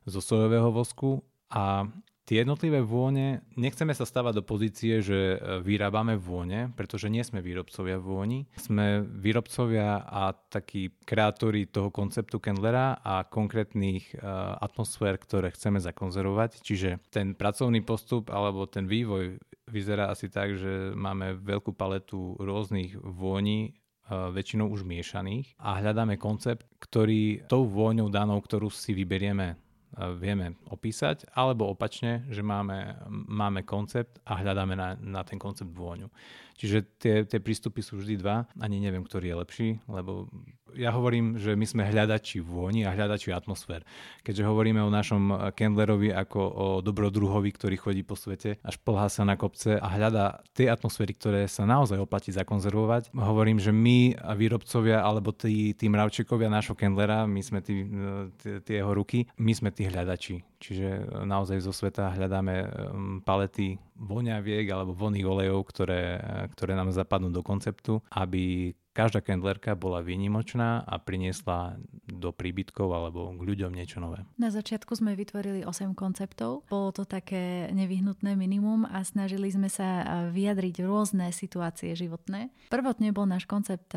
zo 0.09 0.19
sojového 0.19 0.73
vosku 0.73 1.21
a 1.53 1.85
tie 2.25 2.45
jednotlivé 2.45 2.81
vône, 2.81 3.41
nechceme 3.57 3.91
sa 3.91 4.05
stavať 4.05 4.41
do 4.41 4.43
pozície, 4.45 5.01
že 5.01 5.35
e, 5.35 5.37
vyrábame 5.59 6.15
vône, 6.15 6.71
pretože 6.77 7.09
nie 7.09 7.25
sme 7.25 7.43
výrobcovia 7.43 7.97
vôni. 7.97 8.47
Sme 8.55 9.01
výrobcovia 9.03 10.05
a 10.05 10.31
takí 10.31 10.93
kreatóri 11.03 11.67
toho 11.67 11.89
konceptu 11.89 12.39
Kendlera 12.39 13.01
a 13.01 13.23
konkrétnych 13.27 14.15
uh, 14.15 14.57
atmosfér, 14.59 15.17
ktoré 15.17 15.53
chceme 15.53 15.79
zakonzervovať. 15.79 16.61
Čiže 16.63 16.89
ten 17.11 17.33
pracovný 17.33 17.83
postup 17.83 18.29
alebo 18.29 18.65
ten 18.67 18.85
vývoj 18.87 19.39
vyzerá 19.69 20.11
asi 20.11 20.27
tak, 20.27 20.55
že 20.57 20.91
máme 20.95 21.39
veľkú 21.39 21.75
paletu 21.75 22.35
rôznych 22.39 22.95
vôni, 22.99 23.75
uh, 24.07 24.31
väčšinou 24.31 24.71
už 24.71 24.83
miešaných 24.83 25.55
a 25.59 25.79
hľadáme 25.79 26.19
koncept, 26.19 26.67
ktorý 26.83 27.47
tou 27.47 27.67
vôňou 27.67 28.11
danou, 28.11 28.39
ktorú 28.43 28.71
si 28.71 28.91
vyberieme 28.91 29.70
vieme 30.15 30.55
opísať, 30.71 31.27
alebo 31.35 31.67
opačne, 31.67 32.23
že 32.31 32.39
máme, 32.39 32.95
máme 33.11 33.67
koncept 33.67 34.23
a 34.23 34.39
hľadáme 34.39 34.75
na, 34.75 34.95
na 34.95 35.21
ten 35.27 35.35
koncept 35.35 35.71
vôňu. 35.71 36.07
Čiže 36.55 36.77
tie, 37.01 37.15
tie 37.25 37.39
prístupy 37.41 37.81
sú 37.81 37.99
vždy 37.99 38.21
dva, 38.21 38.45
ani 38.61 38.77
neviem, 38.77 39.01
ktorý 39.01 39.33
je 39.33 39.39
lepší, 39.41 39.69
lebo 39.89 40.29
ja 40.75 40.91
hovorím, 40.93 41.37
že 41.39 41.55
my 41.55 41.65
sme 41.67 41.83
hľadači 41.87 42.43
vôni 42.43 42.87
a 42.87 42.93
hľadači 42.93 43.31
atmosfér. 43.31 43.83
Keďže 44.21 44.47
hovoríme 44.47 44.79
o 44.83 44.93
našom 44.93 45.53
Kendlerovi 45.55 46.13
ako 46.13 46.39
o 46.39 46.67
dobrodruhovi, 46.79 47.49
ktorý 47.53 47.75
chodí 47.79 48.01
po 48.05 48.15
svete 48.15 48.59
a 48.61 48.69
šplhá 48.69 49.07
sa 49.07 49.25
na 49.27 49.35
kopce 49.35 49.77
a 49.77 49.87
hľadá 49.87 50.45
tie 50.55 50.71
atmosféry, 50.71 51.15
ktoré 51.17 51.41
sa 51.47 51.67
naozaj 51.67 51.99
oplatí 51.99 52.31
zakonzervovať. 52.31 53.11
Hovorím, 53.15 53.57
že 53.57 53.73
my 53.73 54.15
výrobcovia 54.37 55.03
alebo 55.03 55.33
tí, 55.35 55.73
tí 55.75 55.89
mravčekovia 55.89 56.47
nášho 56.51 56.77
Kendlera, 56.77 57.27
my 57.27 57.41
sme 57.41 57.59
tí, 57.63 57.85
tie 58.41 58.75
jeho 58.81 58.91
ruky, 58.91 59.27
my 59.39 59.51
sme 59.51 59.69
tí 59.73 59.87
hľadači. 59.87 60.43
Čiže 60.61 61.25
naozaj 61.25 61.65
zo 61.65 61.73
sveta 61.73 62.13
hľadáme 62.13 62.55
um, 62.61 62.69
palety 63.25 63.81
voňaviek 63.97 64.69
alebo 64.69 64.93
vonných 64.93 65.25
olejov, 65.25 65.65
ktoré, 65.73 66.21
ktoré 66.53 66.77
nám 66.77 66.93
zapadnú 66.93 67.33
do 67.33 67.41
konceptu, 67.41 67.97
aby 68.13 68.73
každá 68.91 69.23
kendlerka 69.23 69.75
bola 69.75 70.03
výnimočná 70.03 70.83
a 70.83 70.95
priniesla 70.99 71.79
do 72.07 72.35
príbytkov 72.35 72.91
alebo 72.91 73.31
k 73.33 73.41
ľuďom 73.41 73.71
niečo 73.71 74.03
nové. 74.03 74.27
Na 74.35 74.51
začiatku 74.51 74.93
sme 74.93 75.15
vytvorili 75.15 75.63
8 75.63 75.95
konceptov. 75.95 76.67
Bolo 76.67 76.91
to 76.91 77.07
také 77.07 77.71
nevyhnutné 77.71 78.35
minimum 78.35 78.83
a 78.83 79.01
snažili 79.07 79.47
sme 79.47 79.71
sa 79.71 80.27
vyjadriť 80.29 80.83
rôzne 80.83 81.31
situácie 81.31 81.95
životné. 81.95 82.51
Prvotne 82.67 83.15
bol 83.15 83.25
náš 83.25 83.47
koncept 83.47 83.95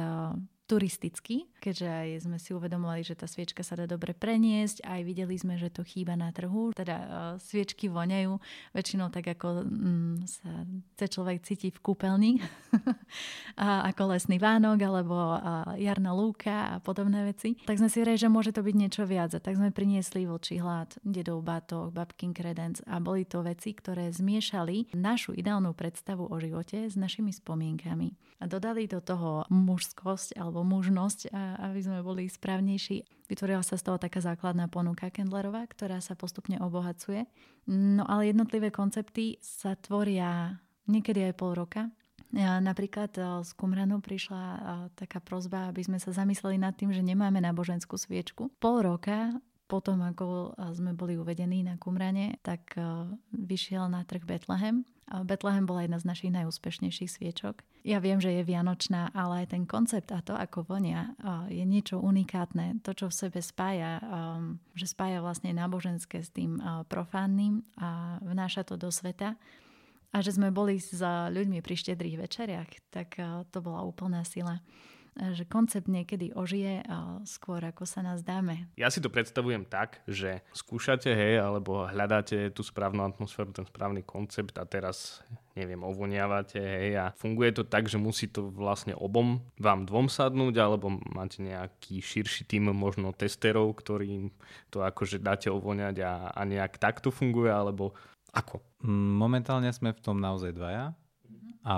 turisticky, 0.64 1.44
keďže 1.60 1.88
aj 1.88 2.08
sme 2.24 2.38
si 2.40 2.56
uvedomovali, 2.56 3.04
že 3.04 3.16
tá 3.16 3.28
sviečka 3.28 3.60
sa 3.60 3.76
dá 3.76 3.84
dobre 3.84 4.16
preniesť, 4.16 4.80
aj 4.84 5.00
videli 5.04 5.36
sme, 5.36 5.60
že 5.60 5.68
to 5.68 5.84
chýba 5.84 6.16
na 6.16 6.32
trhu, 6.32 6.72
teda 6.72 6.96
uh, 6.96 7.08
sviečky 7.36 7.92
voňajú 7.92 8.40
väčšinou 8.72 9.12
tak, 9.12 9.36
ako 9.36 9.64
mm, 9.64 10.24
sa 10.24 10.64
chce 10.96 11.06
človek 11.12 11.44
cíti 11.44 11.68
v 11.68 11.78
kúpeľni, 11.84 12.32
a 13.60 13.92
ako 13.92 14.16
lesný 14.16 14.40
vánok, 14.40 14.78
alebo 14.80 15.16
uh, 15.36 15.76
jarná 15.76 16.16
lúka 16.16 16.76
a 16.76 16.80
podobné 16.80 17.28
veci. 17.28 17.60
Tak 17.68 17.80
sme 17.80 17.92
si 17.92 18.00
rejali, 18.00 18.24
že 18.24 18.32
môže 18.32 18.56
to 18.56 18.64
byť 18.64 18.76
niečo 18.76 19.04
viac. 19.04 19.36
A 19.36 19.42
tak 19.44 19.60
sme 19.60 19.68
priniesli 19.68 20.24
voči 20.24 20.56
hlad, 20.56 20.96
dedov 21.04 21.44
batok, 21.44 21.92
babkin 21.92 22.32
kredenc 22.32 22.80
a 22.88 23.04
boli 23.04 23.28
to 23.28 23.44
veci, 23.44 23.76
ktoré 23.76 24.08
zmiešali 24.08 24.96
našu 24.96 25.36
ideálnu 25.36 25.76
predstavu 25.76 26.24
o 26.24 26.36
živote 26.40 26.88
s 26.88 26.96
našimi 26.96 27.36
spomienkami. 27.36 28.16
a 28.33 28.33
dodali 28.46 28.88
do 28.88 29.00
toho 29.00 29.44
mužskosť 29.48 30.36
alebo 30.36 30.62
mužnosť, 30.64 31.32
aby 31.60 31.80
sme 31.80 32.04
boli 32.04 32.28
správnejší. 32.28 33.28
Vytvorila 33.28 33.64
sa 33.64 33.80
z 33.80 33.84
toho 33.88 33.96
taká 33.96 34.20
základná 34.20 34.68
ponuka 34.68 35.08
Kendlerová, 35.08 35.64
ktorá 35.68 36.00
sa 36.04 36.12
postupne 36.14 36.60
obohacuje. 36.60 37.24
No 37.70 38.04
ale 38.04 38.30
jednotlivé 38.32 38.68
koncepty 38.68 39.40
sa 39.40 39.76
tvoria 39.76 40.60
niekedy 40.88 41.32
aj 41.32 41.34
pol 41.36 41.56
roka. 41.56 41.88
Napríklad 42.34 43.14
z 43.46 43.50
e, 43.50 43.54
Kumranu 43.54 44.02
prišla 44.02 44.42
e, 44.42 44.58
taká 44.98 45.22
prozba, 45.22 45.70
aby 45.70 45.86
sme 45.86 46.02
sa 46.02 46.10
zamysleli 46.10 46.58
nad 46.58 46.74
tým, 46.74 46.90
že 46.90 46.98
nemáme 46.98 47.38
náboženskú 47.38 47.94
sviečku. 47.94 48.50
Pol 48.58 48.82
roka 48.82 49.38
potom, 49.70 50.02
ako 50.02 50.50
e, 50.58 50.74
sme 50.74 50.98
boli 50.98 51.14
uvedení 51.14 51.62
na 51.62 51.78
Kumrane, 51.78 52.42
tak 52.42 52.74
vyšiel 53.30 53.86
na 53.86 54.02
trh 54.02 54.26
Betlehem 54.26 54.82
Betlehem 55.24 55.68
bola 55.68 55.84
jedna 55.84 56.00
z 56.00 56.08
našich 56.08 56.32
najúspešnejších 56.32 57.10
sviečok. 57.10 57.60
Ja 57.84 58.00
viem, 58.00 58.16
že 58.16 58.32
je 58.32 58.48
vianočná, 58.48 59.12
ale 59.12 59.44
aj 59.44 59.52
ten 59.52 59.68
koncept 59.68 60.08
a 60.08 60.24
to, 60.24 60.32
ako 60.32 60.64
vonia, 60.64 61.12
je 61.52 61.60
niečo 61.68 62.00
unikátne. 62.00 62.80
To, 62.80 62.96
čo 62.96 63.12
v 63.12 63.18
sebe 63.28 63.40
spája, 63.44 64.00
že 64.72 64.88
spája 64.88 65.20
vlastne 65.20 65.52
náboženské 65.52 66.24
s 66.24 66.32
tým 66.32 66.56
profánnym 66.88 67.60
a 67.76 68.16
vnáša 68.24 68.64
to 68.64 68.80
do 68.80 68.88
sveta. 68.88 69.36
A 70.14 70.22
že 70.22 70.32
sme 70.32 70.54
boli 70.54 70.78
s 70.78 71.02
ľuďmi 71.04 71.58
pri 71.58 71.74
štedrých 71.74 72.16
večeriach, 72.22 72.70
tak 72.94 73.18
to 73.50 73.58
bola 73.58 73.82
úplná 73.82 74.22
sila 74.22 74.62
že 75.14 75.46
koncept 75.46 75.86
niekedy 75.86 76.34
ožije 76.34 76.82
skôr 77.22 77.62
ako 77.62 77.86
sa 77.86 78.02
nás 78.02 78.26
dáme. 78.26 78.66
Ja 78.74 78.90
si 78.90 78.98
to 78.98 79.08
predstavujem 79.08 79.62
tak, 79.62 80.02
že 80.10 80.42
skúšate, 80.50 81.14
hej, 81.14 81.38
alebo 81.38 81.86
hľadáte 81.86 82.50
tú 82.50 82.66
správnu 82.66 83.06
atmosféru, 83.06 83.54
ten 83.54 83.66
správny 83.66 84.02
koncept 84.02 84.58
a 84.58 84.66
teraz 84.66 85.22
neviem, 85.54 85.78
ovoniavate, 85.86 86.58
hej, 86.58 86.98
a 86.98 87.14
funguje 87.14 87.54
to 87.54 87.62
tak, 87.62 87.86
že 87.86 87.94
musí 87.94 88.26
to 88.26 88.50
vlastne 88.50 88.90
obom 88.98 89.38
vám 89.54 89.86
dvom 89.86 90.10
sadnúť, 90.10 90.58
alebo 90.58 90.98
máte 91.14 91.46
nejaký 91.46 92.02
širší 92.02 92.50
tým 92.50 92.74
možno 92.74 93.14
testerov, 93.14 93.70
ktorým 93.78 94.34
to 94.74 94.82
akože 94.82 95.22
dáte 95.22 95.46
ovoňať 95.54 96.02
a, 96.02 96.34
a 96.34 96.40
nejak 96.42 96.82
takto 96.82 97.14
funguje, 97.14 97.54
alebo 97.54 97.94
ako? 98.34 98.58
Momentálne 98.90 99.70
sme 99.70 99.94
v 99.94 100.02
tom 100.02 100.18
naozaj 100.18 100.58
dvaja 100.58 100.90
a 101.64 101.76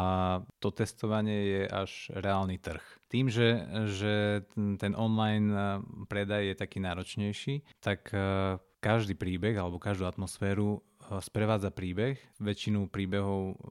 to 0.59 0.75
testovanie 0.75 1.39
je 1.47 1.63
až 1.71 1.91
reálny 2.11 2.59
trh. 2.59 2.83
Tým, 3.07 3.31
že, 3.31 3.63
že 3.87 4.43
ten 4.83 4.93
online 4.99 5.49
eh, 5.55 5.63
predaj 6.11 6.43
je 6.43 6.55
taký 6.59 6.79
náročnejší, 6.83 7.79
tak 7.79 8.11
eh, 8.11 8.59
každý 8.83 9.15
príbeh 9.15 9.55
alebo 9.55 9.79
každú 9.79 10.11
atmosféru 10.11 10.83
eh, 10.83 11.23
sprevádza 11.23 11.71
príbeh. 11.71 12.19
Väčšinu 12.43 12.91
príbehov, 12.91 13.63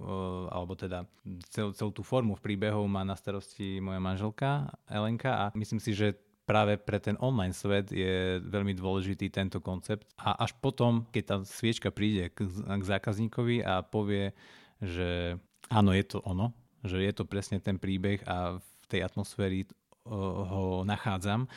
alebo 0.50 0.80
teda 0.80 1.04
cel, 1.52 1.75
celú 1.75 1.92
tú 1.92 2.02
formu 2.02 2.40
príbehov 2.40 2.88
má 2.88 3.04
na 3.04 3.20
starosti 3.20 3.84
moja 3.84 4.00
manželka 4.00 4.72
Elenka 4.88 5.32
a 5.36 5.46
myslím 5.52 5.84
si, 5.84 5.92
že 5.92 6.16
práve 6.46 6.78
pre 6.78 7.02
ten 7.02 7.18
online 7.20 7.52
svet 7.52 7.90
je 7.90 8.40
veľmi 8.40 8.78
dôležitý 8.78 9.34
tento 9.34 9.60
koncept. 9.60 10.08
A 10.22 10.38
až 10.38 10.54
potom, 10.62 11.10
keď 11.10 11.24
tá 11.25 11.36
sviečka 11.44 11.90
príde 11.90 12.32
k, 12.32 12.46
k 12.56 12.84
zákazníkovi 12.86 13.66
a 13.66 13.82
povie, 13.82 14.32
že 14.80 15.42
áno, 15.69 15.91
je 15.93 16.05
to 16.05 16.22
ono, 16.25 16.53
že 16.86 17.01
je 17.01 17.13
to 17.13 17.25
presne 17.25 17.57
ten 17.62 17.81
príbeh 17.81 18.22
a 18.25 18.57
v 18.62 18.86
tej 18.89 19.01
atmosféry 19.05 19.65
ho 20.05 20.86
nachádzam, 20.86 21.50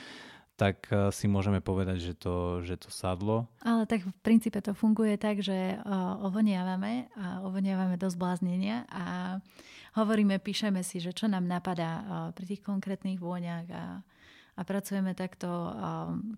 tak 0.59 0.91
e, 0.91 1.13
si 1.15 1.31
môžeme 1.31 1.63
povedať, 1.63 2.03
že 2.03 2.15
to, 2.19 2.65
že 2.67 2.81
to 2.81 2.91
sadlo. 2.91 3.47
Ale 3.63 3.87
tak 3.87 4.03
v 4.03 4.13
princípe 4.25 4.59
to 4.59 4.75
funguje 4.75 5.15
tak, 5.21 5.45
že 5.45 5.79
ovoniavame 6.25 7.13
a 7.15 7.45
ovoniavame 7.47 7.95
do 7.95 8.09
zbláznenia 8.11 8.89
a 8.91 9.39
hovoríme, 9.95 10.41
píšeme 10.43 10.83
si, 10.83 10.99
že 10.99 11.15
čo 11.15 11.31
nám 11.31 11.47
napadá 11.47 12.03
pri 12.35 12.45
tých 12.57 12.63
konkrétnych 12.65 13.23
vôňach 13.23 13.67
a, 13.71 13.85
a 14.59 14.61
pracujeme 14.67 15.15
takto, 15.15 15.47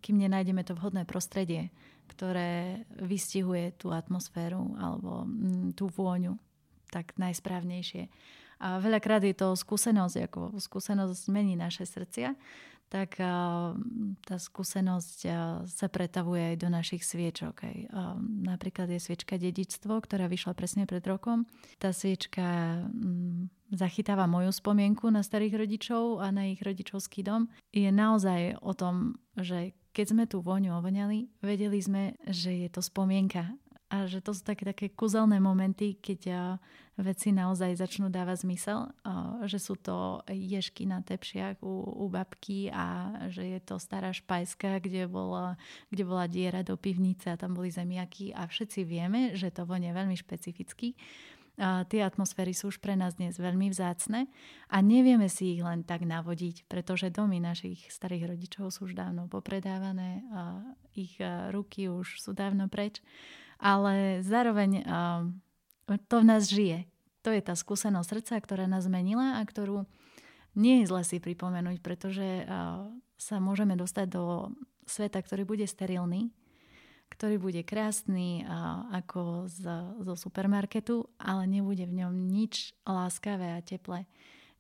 kým 0.05 0.17
nenájdeme 0.21 0.67
to 0.69 0.77
vhodné 0.77 1.09
prostredie, 1.09 1.73
ktoré 2.13 2.85
vystihuje 3.01 3.73
tú 3.81 3.95
atmosféru 3.95 4.77
alebo 4.77 5.25
tú 5.73 5.89
vôňu 5.89 6.37
tak 6.91 7.15
najsprávnejšie. 7.17 8.11
A 8.61 8.77
veľakrát 8.77 9.25
je 9.25 9.33
to 9.33 9.57
skúsenosť, 9.57 10.17
ako 10.29 10.41
skúsenosť 10.61 11.33
mení 11.33 11.57
naše 11.57 11.89
srdcia, 11.89 12.37
tak 12.91 13.23
tá 14.27 14.37
skúsenosť 14.37 15.19
sa 15.71 15.87
pretavuje 15.87 16.53
aj 16.53 16.57
do 16.59 16.69
našich 16.75 17.07
sviečok. 17.07 17.55
Aj. 17.63 17.77
Napríklad 18.21 18.91
je 18.91 18.99
sviečka 18.99 19.39
dedičstvo, 19.39 19.95
ktorá 19.95 20.27
vyšla 20.27 20.59
presne 20.59 20.91
pred 20.91 21.01
rokom. 21.07 21.47
Tá 21.79 21.95
sviečka 21.95 22.83
mm, 22.91 23.71
zachytáva 23.71 24.27
moju 24.27 24.51
spomienku 24.51 25.07
na 25.07 25.23
starých 25.23 25.63
rodičov 25.63 26.19
a 26.19 26.35
na 26.35 26.51
ich 26.51 26.59
rodičovský 26.59 27.23
dom. 27.23 27.47
Je 27.71 27.87
naozaj 27.95 28.59
o 28.59 28.75
tom, 28.75 29.23
že 29.39 29.79
keď 29.95 30.07
sme 30.11 30.25
tú 30.27 30.43
voňu 30.43 30.75
ovoňali, 30.83 31.31
vedeli 31.47 31.79
sme, 31.79 32.19
že 32.27 32.67
je 32.67 32.69
to 32.75 32.83
spomienka 32.83 33.55
a 33.91 34.07
že 34.07 34.23
to 34.23 34.31
sú 34.31 34.47
také, 34.47 34.63
také 34.63 34.87
kuzelné 34.95 35.43
momenty, 35.43 35.99
keď 35.99 36.57
veci 36.95 37.35
naozaj 37.35 37.75
začnú 37.75 38.07
dávať 38.07 38.47
zmysel, 38.47 38.87
že 39.51 39.59
sú 39.59 39.75
to 39.75 40.23
ježky 40.31 40.87
na 40.87 41.03
tepšiach 41.03 41.59
u, 41.59 42.07
u 42.07 42.07
babky 42.07 42.71
a 42.71 43.19
že 43.35 43.57
je 43.57 43.61
to 43.61 43.83
stará 43.83 44.15
špajska, 44.15 44.79
kde 44.79 45.11
bola, 45.11 45.59
kde 45.91 46.07
bola 46.07 46.31
diera 46.31 46.63
do 46.63 46.79
pivnice 46.79 47.35
a 47.35 47.41
tam 47.41 47.59
boli 47.59 47.75
zemiaky 47.75 48.31
a 48.31 48.47
všetci 48.47 48.87
vieme, 48.87 49.35
že 49.35 49.51
to 49.51 49.67
vonie 49.67 49.91
veľmi 49.91 50.15
špecificky. 50.15 50.95
A 51.61 51.85
tie 51.85 52.01
atmosféry 52.01 52.57
sú 52.57 52.73
už 52.73 52.81
pre 52.81 52.97
nás 52.97 53.21
dnes 53.21 53.37
veľmi 53.37 53.69
vzácne 53.69 54.33
a 54.73 54.81
nevieme 54.81 55.29
si 55.29 55.59
ich 55.59 55.61
len 55.61 55.85
tak 55.85 56.09
navodiť, 56.09 56.65
pretože 56.71 57.13
domy 57.13 57.37
našich 57.37 57.91
starých 57.93 58.33
rodičov 58.33 58.73
sú 58.73 58.89
už 58.89 58.97
dávno 58.97 59.29
popredávané, 59.29 60.25
a 60.33 60.63
ich 60.97 61.21
ruky 61.53 61.93
už 61.93 62.17
sú 62.17 62.33
dávno 62.33 62.65
preč 62.71 63.05
ale 63.61 64.25
zároveň 64.25 64.83
to 66.09 66.17
v 66.21 66.25
nás 66.25 66.49
žije. 66.49 66.89
To 67.21 67.31
je 67.31 67.45
tá 67.45 67.53
skúsenosť 67.53 68.09
srdca, 68.09 68.35
ktorá 68.41 68.65
nás 68.65 68.89
zmenila 68.89 69.39
a 69.39 69.43
ktorú 69.45 69.85
nie 70.57 70.83
je 70.83 70.89
zle 70.89 71.05
si 71.05 71.21
pripomenúť, 71.21 71.85
pretože 71.85 72.49
sa 73.21 73.37
môžeme 73.39 73.77
dostať 73.77 74.07
do 74.09 74.57
sveta, 74.89 75.21
ktorý 75.21 75.45
bude 75.45 75.69
sterilný, 75.69 76.33
ktorý 77.13 77.37
bude 77.37 77.63
krásny 77.63 78.47
ako 78.91 79.47
z, 79.51 79.63
zo 80.01 80.15
supermarketu, 80.17 81.07
ale 81.21 81.45
nebude 81.47 81.85
v 81.85 82.03
ňom 82.03 82.15
nič 82.31 82.73
láskavé 82.89 83.59
a 83.59 83.61
teplé. 83.61 84.09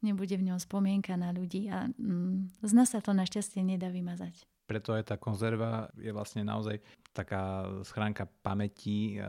Nebude 0.00 0.32
v 0.36 0.46
ňom 0.52 0.58
spomienka 0.60 1.12
na 1.16 1.28
ľudí 1.28 1.68
a 1.68 1.92
mm, 1.92 2.64
z 2.64 2.72
nás 2.72 2.88
sa 2.88 3.04
to 3.04 3.12
našťastie 3.12 3.60
nedá 3.60 3.92
vymazať. 3.92 4.32
Preto 4.70 4.94
aj 4.94 5.10
tá 5.10 5.16
konzerva 5.18 5.90
je 5.98 6.14
vlastne 6.14 6.46
naozaj 6.46 6.78
taká 7.10 7.66
schránka 7.82 8.30
pamätí, 8.46 9.18
eh, 9.18 9.26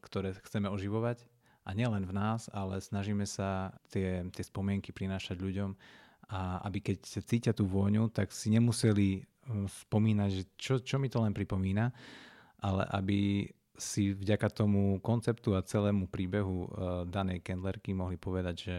ktoré 0.00 0.32
chceme 0.40 0.72
oživovať. 0.72 1.28
A 1.68 1.76
nielen 1.76 2.08
v 2.08 2.16
nás, 2.16 2.48
ale 2.48 2.80
snažíme 2.80 3.28
sa 3.28 3.76
tie, 3.92 4.24
tie 4.32 4.44
spomienky 4.48 4.88
prinášať 4.96 5.36
ľuďom 5.36 5.76
a 6.32 6.64
aby 6.64 6.80
keď 6.80 7.04
cítia 7.04 7.52
tú 7.52 7.68
vôňu, 7.68 8.08
tak 8.08 8.32
si 8.32 8.48
nemuseli 8.48 9.20
eh, 9.20 9.24
spomínať, 9.68 10.30
že 10.32 10.42
čo, 10.56 10.80
čo 10.80 10.96
mi 10.96 11.12
to 11.12 11.20
len 11.20 11.36
pripomína, 11.36 11.92
ale 12.64 12.82
aby 12.88 13.44
si 13.76 14.16
vďaka 14.16 14.48
tomu 14.50 14.98
konceptu 15.04 15.52
a 15.52 15.60
celému 15.60 16.08
príbehu 16.08 16.64
eh, 16.64 16.68
danej 17.04 17.44
kendlerky 17.44 17.92
mohli 17.92 18.16
povedať, 18.16 18.56
že 18.56 18.76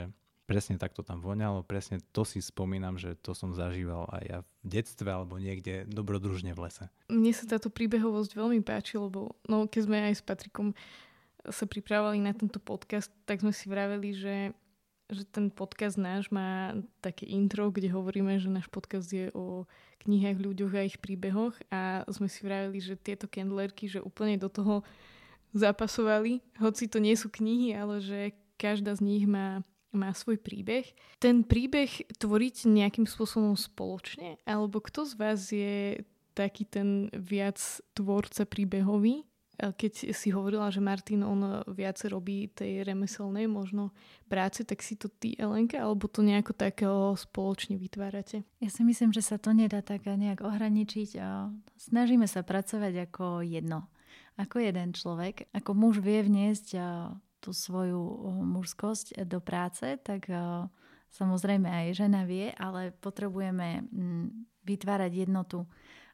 presne 0.50 0.82
takto 0.82 1.06
tam 1.06 1.22
voňalo, 1.22 1.62
presne 1.62 2.02
to 2.10 2.26
si 2.26 2.42
spomínam, 2.42 2.98
že 2.98 3.14
to 3.22 3.38
som 3.38 3.54
zažíval 3.54 4.10
aj 4.10 4.24
ja 4.26 4.40
v 4.42 4.66
detstve 4.66 5.06
alebo 5.14 5.38
niekde 5.38 5.86
dobrodružne 5.86 6.58
v 6.58 6.66
lese. 6.66 6.90
Mne 7.06 7.30
sa 7.38 7.46
táto 7.46 7.70
príbehovosť 7.70 8.34
veľmi 8.34 8.66
páči, 8.66 8.98
lebo 8.98 9.38
no, 9.46 9.70
keď 9.70 9.82
sme 9.86 9.98
aj 10.10 10.14
s 10.18 10.24
Patrikom 10.26 10.74
sa 11.46 11.70
pripravovali 11.70 12.18
na 12.18 12.34
tento 12.34 12.58
podcast, 12.58 13.14
tak 13.30 13.46
sme 13.46 13.54
si 13.54 13.70
vraveli, 13.70 14.10
že, 14.18 14.38
že 15.14 15.24
ten 15.30 15.54
podcast 15.54 16.02
náš 16.02 16.34
má 16.34 16.74
také 16.98 17.30
intro, 17.30 17.70
kde 17.70 17.94
hovoríme, 17.94 18.42
že 18.42 18.50
náš 18.50 18.66
podcast 18.74 19.06
je 19.14 19.30
o 19.38 19.70
knihách, 20.02 20.42
ľuďoch 20.42 20.74
a 20.74 20.82
ich 20.90 20.98
príbehoch 20.98 21.54
a 21.70 22.02
sme 22.10 22.26
si 22.26 22.42
vraveli, 22.42 22.82
že 22.82 22.98
tieto 22.98 23.30
kendlerky, 23.30 23.86
že 23.86 24.02
úplne 24.02 24.42
do 24.42 24.50
toho 24.50 24.82
zapasovali, 25.54 26.42
hoci 26.58 26.90
to 26.90 26.98
nie 26.98 27.14
sú 27.14 27.30
knihy, 27.30 27.78
ale 27.78 28.02
že 28.02 28.34
každá 28.58 28.98
z 28.98 29.02
nich 29.06 29.26
má 29.30 29.62
má 29.96 30.14
svoj 30.14 30.38
príbeh. 30.38 30.86
Ten 31.18 31.42
príbeh 31.42 31.90
tvoriť 32.22 32.70
nejakým 32.70 33.10
spôsobom 33.10 33.58
spoločne? 33.58 34.38
Alebo 34.46 34.80
kto 34.84 35.06
z 35.10 35.14
vás 35.18 35.40
je 35.50 36.06
taký 36.38 36.64
ten 36.64 37.10
viac 37.12 37.60
tvorca 37.98 38.46
príbehový? 38.46 39.26
Keď 39.60 40.16
si 40.16 40.32
hovorila, 40.32 40.72
že 40.72 40.80
Martin 40.80 41.20
on 41.20 41.60
viac 41.68 42.00
robí 42.08 42.48
tej 42.48 42.88
remeselnej 42.88 43.44
možno 43.44 43.92
práce, 44.32 44.64
tak 44.64 44.80
si 44.80 44.96
to 44.96 45.12
ty, 45.12 45.36
Elenka, 45.36 45.84
alebo 45.84 46.08
to 46.08 46.24
nejako 46.24 46.56
takého 46.56 47.12
spoločne 47.20 47.76
vytvárate? 47.76 48.48
Ja 48.64 48.72
si 48.72 48.88
myslím, 48.88 49.12
že 49.12 49.20
sa 49.20 49.36
to 49.36 49.52
nedá 49.52 49.84
tak 49.84 50.08
nejak 50.08 50.48
ohraničiť. 50.48 51.20
Snažíme 51.76 52.24
sa 52.24 52.40
pracovať 52.40 53.12
ako 53.12 53.44
jedno. 53.44 53.92
Ako 54.40 54.64
jeden 54.64 54.96
človek. 54.96 55.52
Ako 55.52 55.76
muž 55.76 56.00
vie 56.00 56.24
vniesť 56.24 56.80
tú 57.40 57.56
svoju 57.56 58.00
mužskosť 58.44 59.24
do 59.24 59.40
práce, 59.40 59.98
tak 60.04 60.28
samozrejme 61.10 61.66
aj 61.66 61.88
žena 61.96 62.28
vie, 62.28 62.52
ale 62.56 62.92
potrebujeme 62.92 63.88
mm, 63.88 64.28
vytvárať 64.68 65.26
jednotu. 65.26 65.66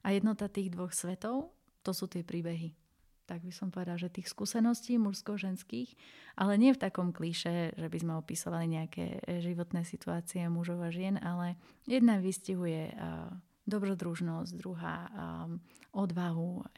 A 0.05 0.13
jednota 0.13 0.45
tých 0.47 0.69
dvoch 0.69 0.93
svetov, 0.93 1.51
to 1.81 1.91
sú 1.91 2.05
tie 2.05 2.21
príbehy. 2.21 2.77
Tak 3.25 3.41
by 3.41 3.49
som 3.49 3.73
povedala, 3.73 3.97
že 3.97 4.13
tých 4.13 4.29
skúseností 4.29 5.01
mužsko-ženských, 5.01 5.97
ale 6.37 6.61
nie 6.61 6.77
v 6.77 6.81
takom 6.81 7.09
klíše, 7.09 7.73
že 7.73 7.87
by 7.89 7.97
sme 7.97 8.13
opisovali 8.21 8.69
nejaké 8.69 9.25
životné 9.41 9.81
situácie 9.81 10.45
mužov 10.45 10.85
a 10.85 10.93
žien, 10.93 11.17
ale 11.17 11.57
jedna 11.89 12.21
vystihuje 12.21 12.93
dobrodružnosť, 13.65 14.51
druhá 14.53 15.09
odvahu, 15.89 16.69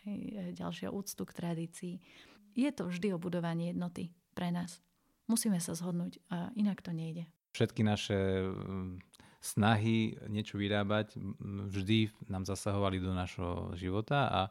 ďalšia 0.55 0.87
úctu 0.87 1.27
k 1.27 1.35
tradícii. 1.35 1.95
Je 2.55 2.71
to 2.71 2.87
vždy 2.87 3.11
o 3.11 3.19
budovaní 3.19 3.75
jednoty 3.75 4.15
pre 4.37 4.53
nás. 4.53 4.77
Musíme 5.25 5.57
sa 5.57 5.73
zhodnúť 5.73 6.21
a 6.29 6.53
inak 6.53 6.85
to 6.85 6.93
nejde. 6.93 7.25
Všetky 7.57 7.81
naše 7.81 8.45
mm, 8.45 9.01
snahy 9.41 10.13
niečo 10.29 10.61
vyrábať 10.61 11.17
vždy 11.73 12.13
nám 12.29 12.45
zasahovali 12.45 13.01
do 13.01 13.17
našho 13.17 13.73
života 13.73 14.29
a 14.29 14.41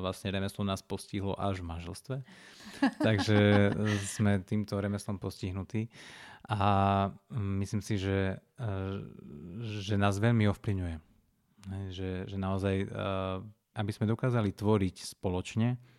vlastne 0.00 0.28
remeslo 0.28 0.60
nás 0.64 0.84
postihlo 0.84 1.36
až 1.36 1.60
v 1.60 1.68
manželstve. 1.68 2.16
Takže 3.06 3.72
sme 4.16 4.40
týmto 4.44 4.76
remeslom 4.76 5.16
postihnutí 5.20 5.88
a 6.48 7.08
myslím 7.32 7.80
si, 7.80 7.96
že, 7.96 8.38
že 9.64 9.94
nás 9.96 10.20
veľmi 10.20 10.44
ovplyvňuje. 10.52 10.96
Že, 11.96 12.10
že 12.28 12.36
naozaj, 12.36 12.76
aby 13.72 13.90
sme 13.90 14.04
dokázali 14.04 14.52
tvoriť 14.52 15.16
spoločne, 15.16 15.80
Mm, 15.80 15.93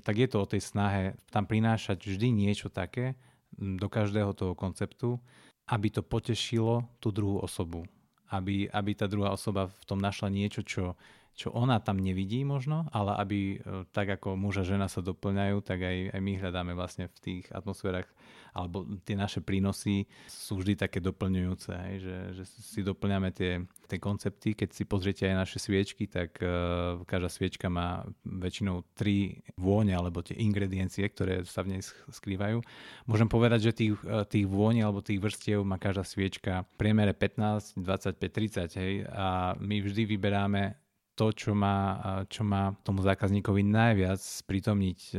tak 0.00 0.16
je 0.16 0.28
to 0.28 0.38
o 0.40 0.50
tej 0.50 0.64
snahe 0.64 1.16
tam 1.28 1.44
prinášať 1.44 2.00
vždy 2.00 2.32
niečo 2.32 2.72
také 2.72 3.14
mm, 3.56 3.76
do 3.76 3.88
každého 3.92 4.32
toho 4.32 4.56
konceptu, 4.56 5.20
aby 5.68 5.92
to 5.92 6.00
potešilo 6.00 6.88
tú 6.98 7.12
druhú 7.12 7.44
osobu. 7.44 7.84
Aby, 8.28 8.68
aby 8.68 8.92
tá 8.92 9.08
druhá 9.08 9.32
osoba 9.32 9.68
v 9.68 9.84
tom 9.88 10.00
našla 10.00 10.28
niečo, 10.28 10.60
čo, 10.64 10.96
čo 11.32 11.48
ona 11.52 11.80
tam 11.80 12.00
nevidí 12.00 12.44
možno, 12.44 12.88
ale 12.92 13.16
aby 13.20 13.38
e, 13.40 13.56
tak 13.92 14.20
ako 14.20 14.36
muž 14.36 14.64
a 14.64 14.68
žena 14.68 14.88
sa 14.88 15.00
doplňajú, 15.00 15.56
tak 15.64 15.80
aj, 15.80 16.12
aj 16.12 16.20
my 16.20 16.32
hľadáme 16.36 16.72
vlastne 16.76 17.08
v 17.08 17.18
tých 17.20 17.44
atmosférach 17.52 18.08
alebo 18.52 18.84
tie 19.04 19.14
naše 19.14 19.40
prínosy 19.44 20.08
sú 20.28 20.60
vždy 20.60 20.78
také 20.78 20.98
doplňujúce, 20.98 21.70
hej, 21.72 21.96
že, 22.02 22.16
že 22.40 22.44
si 22.46 22.80
doplňame 22.82 23.30
tie, 23.32 23.62
tie 23.86 23.98
koncepty. 24.00 24.56
Keď 24.56 24.68
si 24.72 24.82
pozriete 24.88 25.28
aj 25.28 25.36
naše 25.36 25.58
sviečky, 25.60 26.08
tak 26.08 26.38
uh, 26.40 27.00
každá 27.04 27.28
sviečka 27.28 27.68
má 27.68 28.04
väčšinou 28.24 28.84
tri 28.96 29.44
vône 29.56 29.92
alebo 29.92 30.24
tie 30.24 30.36
ingrediencie, 30.38 31.04
ktoré 31.08 31.44
sa 31.44 31.62
v 31.62 31.76
nej 31.76 31.82
skrývajú. 32.10 32.64
Môžem 33.06 33.28
povedať, 33.28 33.70
že 33.70 33.72
tých, 33.76 33.94
uh, 34.04 34.24
tých 34.24 34.48
vôni 34.48 34.80
alebo 34.82 35.04
tých 35.04 35.20
vrstiev 35.20 35.62
má 35.62 35.76
každá 35.76 36.02
sviečka 36.02 36.64
v 36.64 36.72
priemere 36.80 37.12
15, 37.12 37.78
25, 37.78 38.72
30 38.72 38.80
hej, 38.80 38.92
a 39.08 39.54
my 39.60 39.76
vždy 39.84 40.02
vyberáme 40.04 40.87
to, 41.18 41.34
čo 41.34 41.50
má, 41.50 41.98
čo 42.30 42.46
má 42.46 42.78
tomu 42.86 43.02
zákazníkovi 43.02 43.66
najviac 43.66 44.22
prítomniť 44.46 45.00
e, 45.10 45.14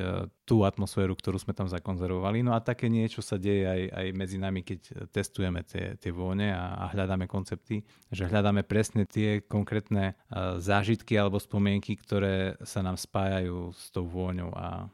tú 0.47 0.63
atmosféru, 0.63 1.11
ktorú 1.11 1.35
sme 1.35 1.51
tam 1.51 1.67
zakonzervovali. 1.67 2.39
No 2.39 2.55
a 2.55 2.63
také 2.63 2.87
niečo 2.87 3.19
sa 3.19 3.35
deje 3.35 3.67
aj, 3.67 3.81
aj 3.91 4.07
medzi 4.15 4.39
nami, 4.39 4.63
keď 4.63 5.11
testujeme 5.11 5.67
tie, 5.67 5.99
tie 5.99 6.11
vône 6.15 6.55
a, 6.55 6.87
a 6.87 6.95
hľadáme 6.95 7.27
koncepty, 7.27 7.83
že 8.07 8.31
hľadáme 8.31 8.63
presne 8.63 9.03
tie 9.03 9.43
konkrétne 9.43 10.15
e, 10.15 10.33
zážitky 10.63 11.19
alebo 11.19 11.35
spomienky, 11.35 11.99
ktoré 11.99 12.55
sa 12.63 12.79
nám 12.79 12.95
spájajú 12.95 13.75
s 13.75 13.91
tou 13.91 14.07
vôňou 14.07 14.55
a, 14.55 14.87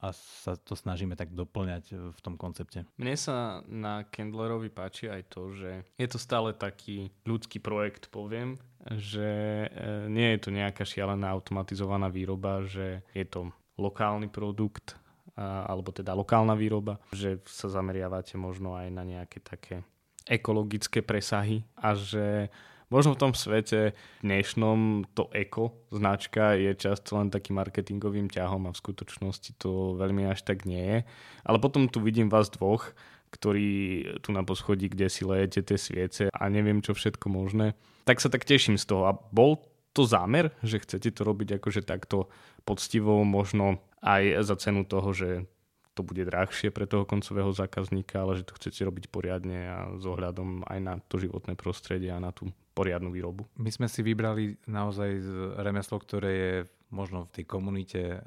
a 0.00 0.16
sa 0.16 0.56
to 0.56 0.72
snažíme 0.72 1.12
tak 1.12 1.36
doplňať 1.36 2.16
v 2.16 2.20
tom 2.24 2.40
koncepte. 2.40 2.88
Mne 2.96 3.16
sa 3.20 3.60
na 3.68 4.08
Kendlerovi 4.08 4.72
páči 4.72 5.12
aj 5.12 5.22
to, 5.28 5.52
že 5.52 5.84
je 6.00 6.08
to 6.08 6.16
stále 6.16 6.56
taký 6.56 7.12
ľudský 7.28 7.60
projekt, 7.60 8.08
poviem, 8.08 8.56
že 8.96 9.68
e, 9.68 10.08
nie 10.08 10.32
je 10.36 10.38
to 10.40 10.50
nejaká 10.50 10.88
šialená 10.88 11.28
automatizovaná 11.28 12.08
výroba, 12.08 12.64
že 12.64 13.04
je 13.12 13.28
to 13.28 13.52
lokálny 13.76 14.28
produkt, 14.28 14.96
alebo 15.40 15.88
teda 15.88 16.12
lokálna 16.12 16.52
výroba, 16.52 17.00
že 17.16 17.40
sa 17.48 17.72
zameriavate 17.72 18.36
možno 18.36 18.76
aj 18.76 18.92
na 18.92 19.08
nejaké 19.08 19.40
také 19.40 19.80
ekologické 20.28 21.00
presahy 21.00 21.64
a 21.80 21.96
že 21.96 22.52
možno 22.90 23.14
v 23.14 23.20
tom 23.22 23.32
svete 23.32 23.94
dnešnom 24.20 25.08
to 25.14 25.30
eko 25.30 25.72
značka 25.94 26.58
je 26.58 26.74
často 26.74 27.16
len 27.16 27.30
takým 27.30 27.56
marketingovým 27.56 28.28
ťahom 28.28 28.66
a 28.66 28.74
v 28.74 28.80
skutočnosti 28.82 29.56
to 29.56 29.96
veľmi 29.96 30.26
až 30.26 30.42
tak 30.42 30.66
nie 30.66 30.82
je. 30.82 30.98
Ale 31.46 31.62
potom 31.62 31.86
tu 31.86 32.02
vidím 32.02 32.28
vás 32.28 32.50
dvoch, 32.50 32.92
ktorí 33.30 34.04
tu 34.26 34.34
na 34.34 34.42
poschodí, 34.42 34.90
kde 34.90 35.06
si 35.06 35.22
lejete 35.22 35.62
tie 35.62 35.78
sviece 35.78 36.22
a 36.34 36.42
neviem 36.50 36.82
čo 36.82 36.92
všetko 36.92 37.30
možné. 37.30 37.78
Tak 38.04 38.18
sa 38.18 38.26
tak 38.26 38.42
teším 38.42 38.74
z 38.74 38.90
toho. 38.90 39.06
A 39.06 39.14
bol 39.14 39.62
to 39.94 40.02
zámer, 40.02 40.50
že 40.66 40.82
chcete 40.82 41.14
to 41.14 41.22
robiť 41.22 41.62
akože 41.62 41.86
takto 41.86 42.26
poctivo, 42.66 43.22
možno 43.22 43.78
aj 44.02 44.42
za 44.42 44.58
cenu 44.58 44.82
toho, 44.82 45.14
že 45.14 45.46
to 45.94 46.06
bude 46.06 46.22
drahšie 46.22 46.70
pre 46.70 46.86
toho 46.86 47.02
koncového 47.04 47.50
zákazníka, 47.50 48.22
ale 48.22 48.40
že 48.40 48.46
to 48.46 48.56
chcete 48.56 48.80
robiť 48.86 49.04
poriadne 49.10 49.58
a 49.66 49.78
s 49.98 50.04
ohľadom 50.06 50.64
aj 50.66 50.78
na 50.78 50.94
to 51.10 51.18
životné 51.18 51.58
prostredie 51.58 52.14
a 52.14 52.22
na 52.22 52.30
tú 52.30 52.50
poriadnu 52.80 53.12
výrobu. 53.12 53.44
My 53.60 53.68
sme 53.68 53.92
si 53.92 54.00
vybrali 54.00 54.56
naozaj 54.64 55.20
remeslo, 55.60 56.00
ktoré 56.00 56.30
je 56.32 56.54
možno 56.88 57.28
v 57.28 57.32
tej 57.36 57.44
komunite 57.44 58.00
e, 58.00 58.18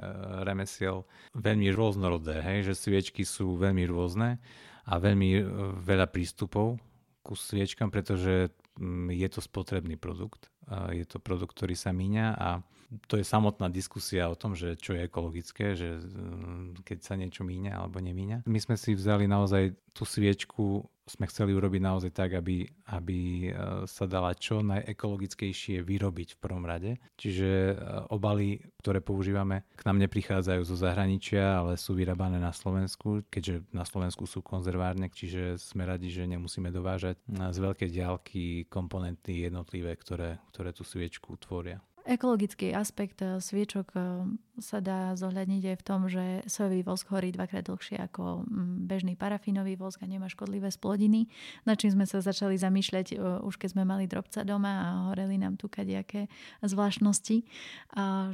remesiel 0.45 1.09
veľmi 1.33 1.73
rôznorodé, 1.73 2.37
hej? 2.45 2.69
že 2.69 2.77
sviečky 2.77 3.25
sú 3.25 3.57
veľmi 3.57 3.83
rôzne 3.89 4.37
a 4.85 4.93
veľmi 5.01 5.29
e, 5.35 5.41
veľa 5.81 6.05
prístupov 6.13 6.77
ku 7.25 7.33
sviečkam, 7.33 7.89
pretože 7.89 8.53
mm, 8.77 9.09
je 9.09 9.27
to 9.33 9.41
spotrebný 9.41 9.97
produkt. 9.97 10.53
Je 10.95 11.03
to 11.03 11.19
produkt, 11.19 11.59
ktorý 11.59 11.75
sa 11.75 11.91
míňa 11.91 12.39
a 12.39 12.63
to 13.11 13.19
je 13.19 13.25
samotná 13.25 13.67
diskusia 13.67 14.31
o 14.31 14.37
tom, 14.37 14.55
že 14.55 14.79
čo 14.79 14.95
je 14.95 15.03
ekologické, 15.03 15.75
že 15.75 15.99
mm, 15.99 16.85
keď 16.87 16.97
sa 17.03 17.19
niečo 17.19 17.43
míňa 17.43 17.73
alebo 17.73 17.99
nemíňa. 17.99 18.45
My 18.45 18.59
sme 18.61 18.77
si 18.77 18.93
vzali 18.93 19.25
naozaj 19.25 19.75
tú 19.91 20.07
sviečku, 20.07 20.87
sme 21.03 21.27
chceli 21.27 21.51
urobiť 21.51 21.81
naozaj 21.83 22.11
tak, 22.15 22.31
aby, 22.39 22.63
aby 22.95 23.51
e, 23.51 23.87
sa 23.89 24.07
dala 24.07 24.31
čo 24.31 24.63
najekologickejšie 24.63 25.83
vyrobiť 25.83 26.35
v 26.35 26.41
prvom 26.41 26.63
rade. 26.63 26.95
Čiže 27.19 27.49
e, 27.49 27.73
obaly, 28.07 28.63
ktoré 28.79 29.03
používame, 29.03 29.67
k 29.75 29.83
nám 29.83 29.99
neprichádzajú 29.99 30.61
zo 30.63 30.75
zahraničia, 30.79 31.59
ale 31.59 31.75
sú 31.75 31.91
vyrábané 31.95 32.39
na 32.39 32.55
Slovensku, 32.55 33.27
keďže 33.27 33.67
na 33.75 33.83
Slovensku 33.83 34.23
sú 34.23 34.39
konzervárne, 34.39 35.11
čiže 35.11 35.59
sme 35.59 35.83
radi, 35.83 36.07
že 36.07 36.23
nemusíme 36.23 36.71
dovážať 36.71 37.19
z 37.27 37.57
veľkej 37.59 37.89
diálky 37.91 38.43
komponenty 38.71 39.43
jednotlivé, 39.43 39.99
ktoré, 39.99 40.39
ktoré 40.55 40.71
tú 40.71 40.87
sviečku 40.87 41.35
tvoria. 41.35 41.83
Ekologický 42.03 42.75
aspekt 42.75 43.23
eh, 43.23 43.39
sviečok 43.39 43.95
eh, 43.95 44.27
sa 44.59 44.83
dá 44.83 45.15
zohľadniť 45.15 45.63
aj 45.71 45.77
v 45.79 45.85
tom, 45.87 46.11
že 46.11 46.43
sojový 46.51 46.83
vosk 46.83 47.07
horí 47.07 47.31
dvakrát 47.31 47.63
dlhšie 47.63 47.95
ako 47.95 48.43
mm, 48.43 48.91
bežný 48.91 49.15
parafínový 49.15 49.79
vosk 49.79 50.03
a 50.03 50.11
nemá 50.11 50.27
škodlivé 50.27 50.67
splodiny. 50.67 51.31
Na 51.63 51.79
čím 51.79 51.95
sme 51.95 52.03
sa 52.03 52.19
začali 52.19 52.59
zamýšľať 52.59 53.07
eh, 53.15 53.19
už 53.39 53.55
keď 53.55 53.79
sme 53.79 53.87
mali 53.87 54.11
drobca 54.11 54.43
doma 54.43 54.73
a 54.83 54.87
horeli 55.15 55.39
nám 55.39 55.55
tu 55.55 55.71
kadejaké 55.71 56.27
zvláštnosti, 56.59 57.47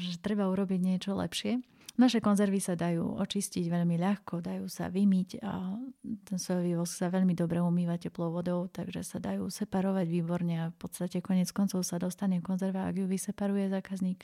že 0.02 0.12
treba 0.22 0.50
urobiť 0.50 0.80
niečo 0.82 1.14
lepšie. 1.14 1.62
Naše 2.00 2.24
konzervy 2.24 2.64
sa 2.64 2.80
dajú 2.80 3.20
očistiť 3.20 3.68
veľmi 3.68 4.00
ľahko, 4.00 4.40
dajú 4.40 4.72
sa 4.72 4.88
vymyť 4.88 5.44
a 5.44 5.76
ten 6.24 6.40
sojový 6.40 6.80
vosk 6.80 6.96
sa 6.96 7.12
veľmi 7.12 7.36
dobre 7.36 7.60
umýva 7.60 8.00
teplou 8.00 8.32
vodou, 8.32 8.72
takže 8.72 9.04
sa 9.04 9.20
dajú 9.20 9.52
separovať 9.52 10.08
výborne 10.08 10.56
a 10.64 10.72
v 10.72 10.78
podstate 10.80 11.20
konec 11.20 11.52
koncov 11.52 11.84
sa 11.84 12.00
dostane 12.00 12.40
konzerva, 12.40 12.88
ak 12.88 13.04
ju 13.04 13.06
vyseparuje 13.06 13.68
zákazník 13.68 14.24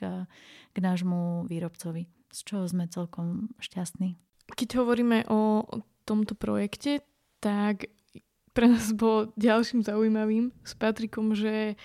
k 0.72 0.78
nášmu 0.80 1.52
výrobcovi, 1.52 2.08
z 2.32 2.40
čoho 2.48 2.64
sme 2.64 2.88
celkom 2.88 3.52
šťastní. 3.60 4.16
Keď 4.56 4.80
hovoríme 4.80 5.28
o 5.28 5.68
tomto 6.08 6.32
projekte, 6.32 7.04
tak 7.44 7.92
pre 8.56 8.72
nás 8.72 8.96
bolo 8.96 9.36
ďalším 9.36 9.84
zaujímavým 9.84 10.56
s 10.64 10.80
Patrikom, 10.80 11.36
že 11.36 11.76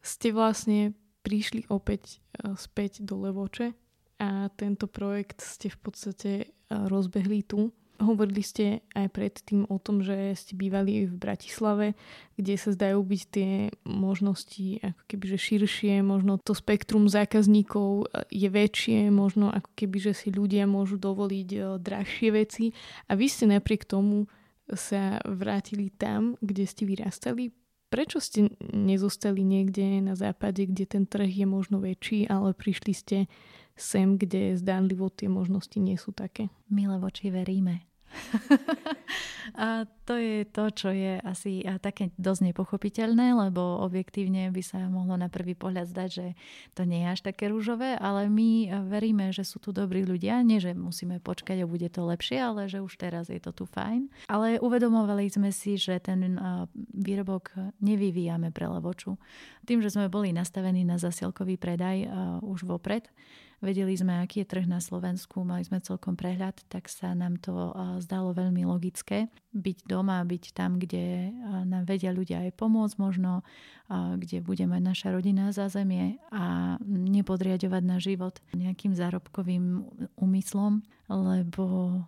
ste 0.00 0.32
vlastne 0.32 0.96
prišli 1.20 1.68
opäť 1.68 2.18
e, 2.32 2.56
späť 2.56 3.04
do 3.04 3.20
Levoče 3.20 3.76
a 4.22 4.46
tento 4.54 4.86
projekt 4.86 5.42
ste 5.42 5.66
v 5.66 5.78
podstate 5.82 6.30
e, 6.38 6.44
rozbehli 6.70 7.42
tu. 7.42 7.74
Hovorili 7.98 8.42
ste 8.42 8.86
aj 8.94 9.14
predtým 9.14 9.66
o 9.66 9.78
tom, 9.82 10.02
že 10.02 10.34
ste 10.38 10.54
bývali 10.54 11.06
v 11.06 11.14
Bratislave, 11.14 11.98
kde 12.34 12.54
sa 12.54 12.70
zdajú 12.74 13.02
byť 13.02 13.22
tie 13.30 13.50
možnosti 13.86 14.82
ako 14.82 15.02
keby 15.06 15.24
širšie, 15.38 16.02
možno 16.06 16.38
to 16.38 16.54
spektrum 16.54 17.10
zákazníkov 17.10 18.06
e, 18.06 18.26
je 18.30 18.46
väčšie, 18.46 19.10
možno 19.10 19.50
ako 19.50 19.70
keby 19.74 19.98
že 19.98 20.12
si 20.14 20.30
ľudia 20.30 20.70
môžu 20.70 21.02
dovoliť 21.02 21.48
e, 21.50 21.58
drahšie 21.82 22.30
veci 22.30 22.70
a 23.10 23.18
vy 23.18 23.26
ste 23.26 23.50
napriek 23.50 23.90
tomu 23.90 24.30
sa 24.70 25.18
vrátili 25.26 25.90
tam, 25.90 26.38
kde 26.38 26.62
ste 26.62 26.86
vyrastali. 26.86 27.50
Prečo 27.92 28.24
ste 28.24 28.48
nezostali 28.72 29.44
niekde 29.44 30.00
na 30.00 30.16
západe, 30.16 30.64
kde 30.64 30.88
ten 30.88 31.04
trh 31.04 31.28
je 31.28 31.44
možno 31.44 31.76
väčší, 31.76 32.24
ale 32.24 32.56
prišli 32.56 32.92
ste 32.96 33.16
sem, 33.76 34.18
kde 34.20 34.56
zdánlivo 34.56 35.08
tie 35.08 35.28
možnosti 35.28 35.78
nie 35.80 35.96
sú 35.96 36.12
také. 36.12 36.48
Milé 36.68 36.96
voči 37.00 37.32
veríme. 37.32 37.92
a 39.56 39.84
to 40.04 40.14
je 40.16 40.44
to, 40.48 40.64
čo 40.72 40.88
je 40.92 41.18
asi 41.22 41.64
také 41.80 42.12
dosť 42.20 42.52
nepochopiteľné, 42.52 43.32
lebo 43.48 43.80
objektívne 43.82 44.52
by 44.52 44.62
sa 44.62 44.84
mohlo 44.88 45.16
na 45.16 45.32
prvý 45.32 45.56
pohľad 45.56 45.88
zdať, 45.88 46.08
že 46.10 46.26
to 46.76 46.82
nie 46.84 47.04
je 47.04 47.08
až 47.08 47.20
také 47.24 47.48
rúžové, 47.48 47.96
ale 47.96 48.28
my 48.28 48.82
veríme, 48.88 49.32
že 49.32 49.46
sú 49.46 49.58
tu 49.58 49.72
dobrí 49.72 50.04
ľudia, 50.04 50.44
nie 50.44 50.60
že 50.60 50.76
musíme 50.76 51.18
počkať 51.24 51.64
a 51.64 51.70
bude 51.70 51.88
to 51.88 52.04
lepšie, 52.04 52.38
ale 52.38 52.68
že 52.68 52.84
už 52.84 52.92
teraz 53.00 53.32
je 53.32 53.40
to 53.40 53.52
tu 53.52 53.64
fajn. 53.64 54.12
Ale 54.28 54.60
uvedomovali 54.60 55.28
sme 55.32 55.50
si, 55.50 55.80
že 55.80 55.98
ten 55.98 56.36
výrobok 56.92 57.56
nevyvíjame 57.80 58.52
pre 58.52 58.68
levoču. 58.68 59.16
Tým, 59.64 59.80
že 59.80 59.92
sme 59.92 60.12
boli 60.12 60.34
nastavení 60.34 60.84
na 60.84 60.98
zasielkový 60.98 61.56
predaj 61.56 62.06
už 62.42 62.66
vopred, 62.66 63.08
vedeli 63.62 63.94
sme, 63.94 64.20
aký 64.20 64.42
je 64.42 64.50
trh 64.50 64.66
na 64.66 64.82
Slovensku, 64.82 65.46
mali 65.46 65.62
sme 65.62 65.78
celkom 65.78 66.18
prehľad, 66.18 66.58
tak 66.66 66.90
sa 66.90 67.14
nám 67.14 67.38
to 67.38 67.72
zdalo 68.02 68.34
veľmi 68.34 68.66
logické. 68.66 69.30
Byť 69.54 69.86
doma, 69.86 70.20
byť 70.26 70.52
tam, 70.52 70.76
kde 70.82 71.30
nám 71.64 71.86
vedia 71.86 72.10
ľudia 72.10 72.44
aj 72.44 72.58
pomôcť 72.58 72.96
možno, 72.98 73.46
kde 73.92 74.42
bude 74.42 74.66
mať 74.66 74.82
naša 74.82 75.08
rodina 75.14 75.54
zázemie 75.54 76.18
a 76.34 76.76
nepodriadovať 76.90 77.82
na 77.86 78.02
život 78.02 78.42
nejakým 78.52 78.98
zárobkovým 78.98 79.86
úmyslom, 80.18 80.82
lebo 81.06 82.00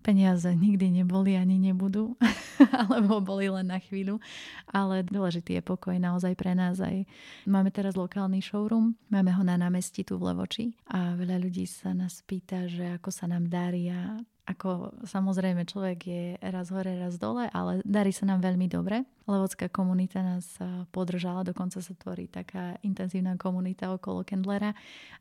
peniaze 0.00 0.50
nikdy 0.54 1.02
neboli 1.02 1.34
ani 1.34 1.58
nebudú, 1.58 2.16
alebo 2.86 3.20
boli 3.20 3.50
len 3.50 3.68
na 3.68 3.78
chvíľu. 3.82 4.22
Ale 4.70 5.04
dôležitý 5.04 5.58
je 5.58 5.62
pokoj 5.62 5.96
naozaj 5.96 6.34
pre 6.38 6.54
nás 6.54 6.78
aj. 6.78 7.04
Máme 7.44 7.70
teraz 7.74 7.98
lokálny 7.98 8.40
showroom, 8.40 8.94
máme 9.12 9.30
ho 9.34 9.42
na 9.44 9.58
námestí 9.58 10.02
tu 10.06 10.16
v 10.16 10.32
Levoči 10.32 10.72
a 10.88 11.14
veľa 11.18 11.38
ľudí 11.42 11.64
sa 11.66 11.92
nás 11.92 12.22
pýta, 12.24 12.66
že 12.70 12.96
ako 12.98 13.10
sa 13.10 13.26
nám 13.26 13.50
darí 13.50 13.90
a 13.90 14.18
ako 14.48 14.96
samozrejme 15.04 15.68
človek 15.68 15.98
je 16.08 16.24
raz 16.40 16.72
hore, 16.72 16.96
raz 16.96 17.20
dole, 17.20 17.52
ale 17.52 17.84
darí 17.84 18.16
sa 18.16 18.24
nám 18.24 18.40
veľmi 18.40 18.64
dobre. 18.64 19.04
Levocká 19.28 19.68
komunita 19.68 20.24
nás 20.24 20.56
podržala, 20.88 21.44
dokonca 21.44 21.84
sa 21.84 21.92
tvorí 21.92 22.32
taká 22.32 22.80
intenzívna 22.80 23.36
komunita 23.36 23.92
okolo 23.92 24.24
Kendlera 24.24 24.72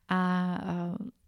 a 0.08 0.20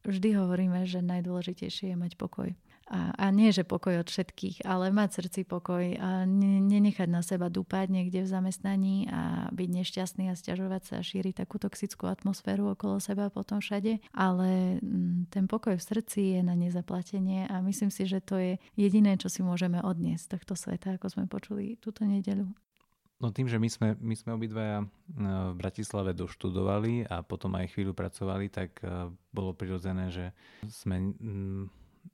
vždy 0.07 0.29
hovoríme, 0.31 0.87
že 0.87 1.03
najdôležitejšie 1.03 1.91
je 1.91 1.97
mať 1.99 2.15
pokoj 2.15 2.55
A, 2.89 3.13
a 3.13 3.25
nie, 3.29 3.53
že 3.53 3.61
pokoj 3.61 4.01
od 4.01 4.09
všetkých, 4.09 4.65
ale 4.65 4.89
mať 4.89 5.21
srdci 5.21 5.45
pokoj 5.45 5.93
a 6.01 6.25
ne, 6.25 6.57
nenechať 6.57 7.05
na 7.05 7.21
seba 7.21 7.45
dúpať 7.45 7.93
niekde 7.93 8.25
v 8.25 8.31
zamestnaní 8.33 9.05
a 9.13 9.53
byť 9.53 9.69
nešťastný 9.69 10.33
a 10.33 10.33
stiažovať 10.33 10.81
sa 10.89 10.93
a 10.97 11.05
šíriť 11.05 11.45
takú 11.45 11.61
toxickú 11.61 12.09
atmosféru 12.09 12.73
okolo 12.73 12.97
seba 12.97 13.29
potom 13.29 13.61
všade. 13.61 14.01
Ale 14.09 14.81
mm, 14.81 15.29
ten 15.29 15.45
pokoj 15.45 15.77
v 15.77 15.85
srdci 15.85 16.33
je 16.33 16.41
na 16.41 16.57
nezaplatenie 16.57 17.45
a 17.45 17.61
myslím 17.61 17.93
si, 17.93 18.09
že 18.09 18.25
to 18.25 18.41
je 18.41 18.57
jediné, 18.73 19.21
čo 19.21 19.29
si 19.29 19.45
môžeme 19.45 19.77
odniesť 19.85 20.25
z 20.25 20.31
tohto 20.41 20.53
sveta, 20.57 20.97
ako 20.97 21.13
sme 21.13 21.25
počuli 21.29 21.77
túto 21.77 22.01
nedeľu. 22.09 22.49
No 23.19 23.35
tým, 23.35 23.51
že 23.51 23.59
my 23.59 23.67
sme, 23.67 23.89
my 23.99 24.15
sme 24.15 24.31
obidvaja 24.31 24.79
e, 24.79 24.85
v 25.51 25.55
Bratislave 25.59 26.15
doštudovali 26.15 27.03
a 27.05 27.19
potom 27.19 27.51
aj 27.59 27.75
chvíľu 27.75 27.91
pracovali, 27.91 28.47
tak 28.47 28.79
e, 28.79 29.11
bolo 29.35 29.51
prirodzené, 29.51 30.07
že 30.07 30.31
sme 30.71 31.11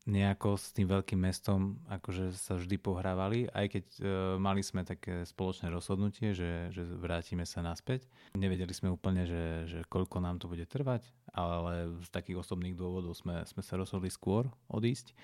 nejako 0.05 0.59
s 0.59 0.75
tým 0.75 0.85
veľkým 0.91 1.17
mestom 1.17 1.79
akože 1.89 2.35
sa 2.35 2.59
vždy 2.59 2.75
pohrávali, 2.77 3.47
aj 3.49 3.65
keď 3.71 3.85
e, 3.97 4.01
mali 4.37 4.61
sme 4.61 4.85
také 4.85 5.23
spoločné 5.23 5.71
rozhodnutie, 5.71 6.35
že, 6.35 6.69
že 6.75 6.83
vrátime 6.85 7.47
sa 7.47 7.63
naspäť. 7.65 8.05
Nevedeli 8.37 8.69
sme 8.75 8.93
úplne, 8.93 9.23
že, 9.25 9.65
že 9.65 9.79
koľko 9.87 10.21
nám 10.21 10.37
to 10.37 10.51
bude 10.51 10.67
trvať, 10.69 11.07
ale 11.33 11.95
z 12.03 12.09
takých 12.13 12.45
osobných 12.45 12.77
dôvodov 12.77 13.17
sme, 13.17 13.47
sme 13.49 13.65
sa 13.65 13.79
rozhodli 13.79 14.13
skôr 14.13 14.45
odísť. 14.69 15.15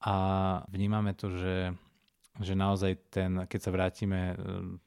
A 0.00 0.16
vnímame 0.72 1.12
to, 1.12 1.30
že, 1.30 1.76
že 2.40 2.56
naozaj 2.56 3.12
ten, 3.12 3.44
keď 3.46 3.60
sa 3.60 3.70
vrátime 3.70 4.20
e, 4.32 4.34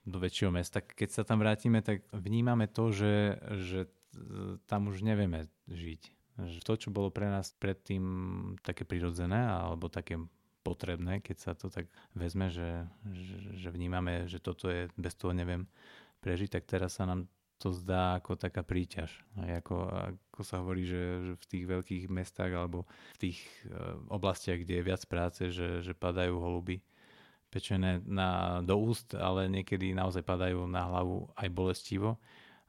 do 0.04 0.18
väčšieho 0.18 0.52
mesta, 0.52 0.82
keď 0.82 1.10
sa 1.10 1.24
tam 1.24 1.40
vrátime, 1.40 1.86
tak 1.86 2.04
vnímame 2.12 2.66
to, 2.68 2.90
že, 2.90 3.40
že 3.62 3.80
e, 3.86 3.90
tam 4.66 4.90
už 4.90 5.06
nevieme 5.06 5.48
žiť 5.70 6.23
že 6.38 6.66
to, 6.66 6.74
čo 6.78 6.90
bolo 6.90 7.14
pre 7.14 7.30
nás 7.30 7.54
predtým 7.58 8.04
také 8.66 8.84
prirodzené 8.84 9.38
alebo 9.38 9.90
také 9.90 10.18
potrebné, 10.64 11.20
keď 11.20 11.38
sa 11.38 11.52
to 11.54 11.68
tak 11.68 11.92
vezme, 12.16 12.48
že, 12.50 12.88
že, 13.12 13.38
že 13.60 13.70
vnímame, 13.70 14.26
že 14.32 14.40
toto 14.40 14.72
je, 14.72 14.88
bez 14.96 15.14
toho 15.14 15.36
neviem 15.36 15.68
prežiť, 16.24 16.58
tak 16.58 16.64
teraz 16.66 16.98
sa 16.98 17.06
nám 17.06 17.28
to 17.60 17.72
zdá 17.72 18.20
ako 18.20 18.36
taká 18.36 18.60
príťaž. 18.60 19.12
Aj 19.40 19.64
ako, 19.64 19.76
ako 19.88 20.42
sa 20.44 20.60
hovorí, 20.60 20.84
že, 20.84 21.00
že 21.00 21.34
v 21.40 21.46
tých 21.48 21.66
veľkých 21.68 22.06
mestách 22.12 22.52
alebo 22.52 22.84
v 23.16 23.30
tých 23.30 23.40
uh, 23.72 24.00
oblastiach, 24.12 24.60
kde 24.64 24.80
je 24.80 24.88
viac 24.88 25.04
práce, 25.08 25.44
že, 25.52 25.80
že 25.80 25.94
padajú 25.96 26.40
holuby 26.40 26.84
pečené 27.48 28.02
na, 28.04 28.60
do 28.66 28.76
úst, 28.82 29.14
ale 29.14 29.46
niekedy 29.46 29.94
naozaj 29.94 30.26
padajú 30.26 30.66
na 30.66 30.90
hlavu 30.90 31.30
aj 31.38 31.48
bolestivo. 31.54 32.18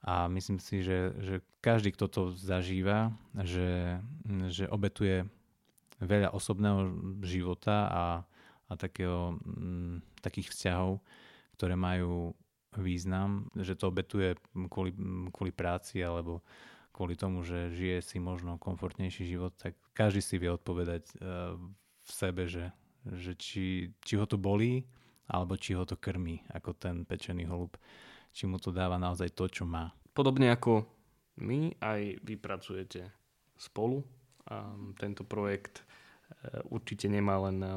A 0.04 0.28
myslím 0.28 0.60
si, 0.60 0.84
že, 0.84 1.16
že 1.16 1.40
každý, 1.64 1.96
kto 1.96 2.06
to 2.12 2.22
zažíva, 2.36 3.08
že, 3.40 3.96
že 4.52 4.68
obetuje 4.68 5.24
veľa 5.96 6.36
osobného 6.36 6.92
života 7.24 7.88
a, 7.88 8.04
a 8.68 8.72
takého, 8.76 9.40
m, 9.48 10.04
takých 10.20 10.52
vzťahov, 10.52 11.00
ktoré 11.56 11.72
majú 11.72 12.36
význam, 12.76 13.48
že 13.56 13.78
to 13.78 13.88
obetuje 13.88 14.36
kvôli, 14.68 14.92
kvôli 15.32 15.52
práci 15.54 16.04
alebo 16.04 16.44
kvôli 16.92 17.16
tomu, 17.16 17.40
že 17.40 17.72
žije 17.72 18.04
si 18.04 18.16
možno 18.20 18.60
komfortnejší 18.60 19.24
život, 19.24 19.56
tak 19.56 19.74
každý 19.96 20.20
si 20.20 20.36
vie 20.38 20.50
odpovedať 20.52 21.02
uh, 21.16 21.58
v 22.04 22.10
sebe, 22.10 22.46
že, 22.46 22.70
že 23.02 23.34
či, 23.34 23.90
či 24.04 24.14
ho 24.14 24.26
to 24.28 24.38
bolí, 24.38 24.86
alebo 25.26 25.56
či 25.56 25.74
ho 25.74 25.88
to 25.88 25.96
krmí, 25.96 26.44
ako 26.52 26.76
ten 26.76 27.08
pečený 27.08 27.48
holub 27.48 27.74
či 28.35 28.51
mu 28.51 28.59
to 28.59 28.75
dáva 28.75 28.99
naozaj 28.99 29.31
to, 29.33 29.47
čo 29.47 29.62
má. 29.62 29.94
Podobne 30.11 30.51
ako 30.51 30.83
my, 31.38 31.79
aj 31.79 32.18
vy 32.23 32.35
pracujete 32.35 33.14
spolu. 33.55 34.03
A 34.51 34.75
tento 35.01 35.25
projekt 35.25 35.81
e, 35.81 36.61
určite 36.68 37.09
nemá 37.09 37.40
len 37.49 37.59
e, 37.62 37.70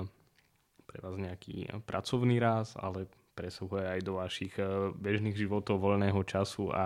pre 0.83 0.99
vás 0.99 1.15
nejaký 1.15 1.71
pracovný 1.87 2.41
ráz, 2.43 2.75
ale 2.75 3.07
presahuje 3.37 3.85
aj 3.87 3.99
do 4.03 4.19
vašich 4.19 4.57
e, 4.59 4.91
bežných 4.97 5.37
životov, 5.37 5.79
voľného 5.79 6.19
času 6.27 6.73
a 6.73 6.85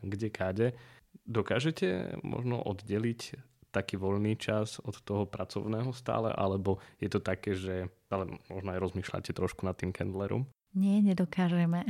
kde 0.00 0.28
káde. 0.32 0.66
Dokážete 1.28 2.16
možno 2.24 2.62
oddeliť 2.64 3.36
taký 3.68 4.00
voľný 4.00 4.40
čas 4.40 4.80
od 4.80 4.96
toho 5.04 5.28
pracovného 5.28 5.92
stále, 5.92 6.32
alebo 6.32 6.80
je 6.96 7.08
to 7.12 7.20
také, 7.20 7.52
že 7.52 7.92
ale 8.08 8.40
možno 8.48 8.72
aj 8.72 8.80
rozmýšľate 8.80 9.36
trošku 9.36 9.68
nad 9.68 9.76
tým 9.76 9.92
Candlerom? 9.92 10.48
Nie, 10.76 11.00
nedokážeme. 11.00 11.88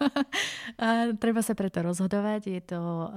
a 0.82 1.12
treba 1.20 1.44
sa 1.44 1.52
preto 1.52 1.84
rozhodovať. 1.84 2.42
Je 2.48 2.62
to 2.64 2.80
uh, 2.80 3.08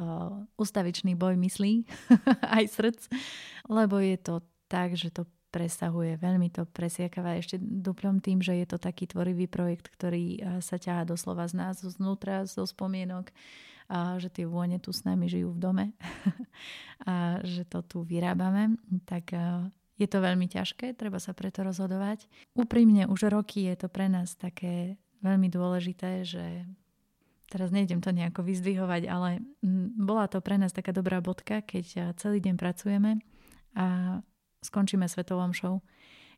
ustavičný 0.60 1.16
boj 1.16 1.40
myslí, 1.40 1.88
aj 2.60 2.64
srdc, 2.68 3.02
lebo 3.72 3.98
je 4.04 4.18
to 4.20 4.44
tak, 4.68 5.00
že 5.00 5.10
to 5.14 5.24
presahuje, 5.54 6.18
veľmi 6.18 6.50
to 6.50 6.66
presiakava 6.66 7.38
ešte 7.38 7.62
duplom 7.62 8.18
tým, 8.18 8.42
že 8.42 8.58
je 8.58 8.66
to 8.66 8.82
taký 8.82 9.06
tvorivý 9.06 9.46
projekt, 9.46 9.94
ktorý 9.94 10.42
sa 10.66 10.82
ťaha 10.82 11.06
doslova 11.06 11.46
z 11.46 11.54
nás, 11.54 11.78
znútra, 11.78 12.50
zo 12.50 12.66
spomienok, 12.66 13.30
a 13.86 14.18
že 14.18 14.34
tie 14.34 14.50
vône 14.50 14.82
tu 14.82 14.90
s 14.90 15.06
nami 15.06 15.30
žijú 15.30 15.54
v 15.54 15.62
dome 15.62 15.86
a 17.10 17.44
že 17.46 17.68
to 17.68 17.86
tu 17.86 18.02
vyrábame, 18.02 18.80
tak 19.06 19.36
je 19.98 20.08
to 20.10 20.18
veľmi 20.20 20.50
ťažké, 20.50 20.98
treba 20.98 21.22
sa 21.22 21.38
preto 21.38 21.62
rozhodovať. 21.62 22.26
Úprimne, 22.58 23.06
už 23.06 23.30
roky 23.30 23.70
je 23.70 23.76
to 23.78 23.88
pre 23.94 24.10
nás 24.10 24.34
také 24.34 24.98
veľmi 25.22 25.48
dôležité, 25.54 26.26
že 26.26 26.66
teraz 27.54 27.70
nejdem 27.70 28.02
to 28.02 28.10
nejako 28.10 28.42
vyzdvihovať, 28.42 29.06
ale 29.06 29.46
bola 29.94 30.26
to 30.26 30.42
pre 30.42 30.58
nás 30.58 30.74
taká 30.74 30.90
dobrá 30.90 31.22
bodka, 31.22 31.62
keď 31.62 32.18
celý 32.18 32.42
deň 32.42 32.56
pracujeme 32.58 33.22
a 33.78 34.20
skončíme 34.66 35.06
svetovom 35.06 35.54
show. 35.54 35.86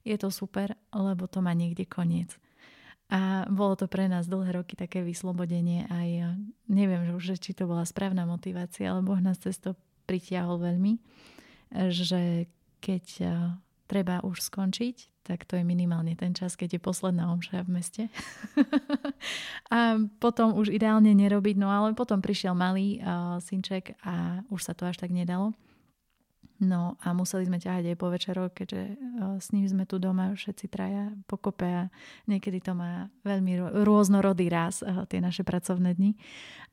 Je 0.03 0.19
to 0.19 0.27
super, 0.29 0.75
lebo 0.91 1.25
to 1.25 1.39
má 1.39 1.55
niekde 1.55 1.87
koniec. 1.87 2.35
A 3.07 3.45
bolo 3.47 3.77
to 3.77 3.85
pre 3.85 4.09
nás 4.09 4.25
dlhé 4.25 4.59
roky 4.59 4.73
také 4.73 5.05
vyslobodenie 5.05 5.85
aj 5.87 6.35
neviem, 6.65 7.05
že 7.21 7.37
či 7.37 7.53
to 7.53 7.69
bola 7.69 7.85
správna 7.85 8.25
motivácia, 8.25 8.89
ale 8.89 9.05
Boh 9.05 9.21
nás 9.21 9.37
cez 9.37 9.61
to 9.61 9.77
pritiahol 10.09 10.57
veľmi, 10.57 10.97
že 11.89 12.49
keď 12.85 13.25
treba 13.85 14.21
už 14.21 14.41
skončiť, 14.41 15.25
tak 15.25 15.45
to 15.49 15.57
je 15.57 15.65
minimálne 15.65 16.13
ten 16.13 16.37
čas, 16.37 16.53
keď 16.53 16.77
je 16.77 16.81
posledná 16.81 17.33
omša 17.33 17.65
v 17.65 17.69
meste. 17.81 18.03
a 19.73 19.97
potom 20.21 20.53
už 20.53 20.69
ideálne 20.69 21.09
nerobiť, 21.13 21.57
no 21.57 21.69
ale 21.69 21.97
potom 21.97 22.21
prišiel 22.21 22.53
malý 22.53 23.01
uh, 23.01 23.41
synček 23.41 23.97
a 24.05 24.45
už 24.53 24.61
sa 24.61 24.77
to 24.77 24.85
až 24.85 25.01
tak 25.01 25.09
nedalo. 25.09 25.53
No 26.55 26.95
a 27.03 27.11
museli 27.11 27.43
sme 27.43 27.59
ťahať 27.59 27.93
aj 27.93 27.97
po 27.99 28.07
večeroch, 28.13 28.53
keďže 28.53 28.81
uh, 28.85 29.37
s 29.41 29.49
ním 29.49 29.65
sme 29.65 29.89
tu 29.89 29.97
doma 29.97 30.33
všetci 30.37 30.65
traja 30.69 31.09
pokope 31.25 31.65
a 31.65 31.83
niekedy 32.29 32.61
to 32.61 32.77
má 32.77 33.09
veľmi 33.25 33.81
rôznorodý 33.81 34.49
ráz, 34.49 34.85
tie 35.09 35.19
naše 35.21 35.41
pracovné 35.41 35.97
dni. 35.97 36.17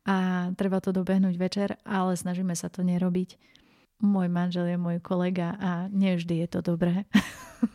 A 0.05 0.49
treba 0.61 0.81
to 0.85 0.93
dobehnúť 0.93 1.37
večer, 1.41 1.69
ale 1.89 2.21
snažíme 2.21 2.53
sa 2.53 2.69
to 2.69 2.85
nerobiť 2.85 3.53
môj 4.03 4.29
manžel 4.29 4.67
je 4.67 4.79
môj 4.79 4.99
kolega 4.99 5.55
a 5.63 5.71
nevždy 5.89 6.43
je 6.45 6.49
to 6.51 6.61
dobré. 6.75 7.07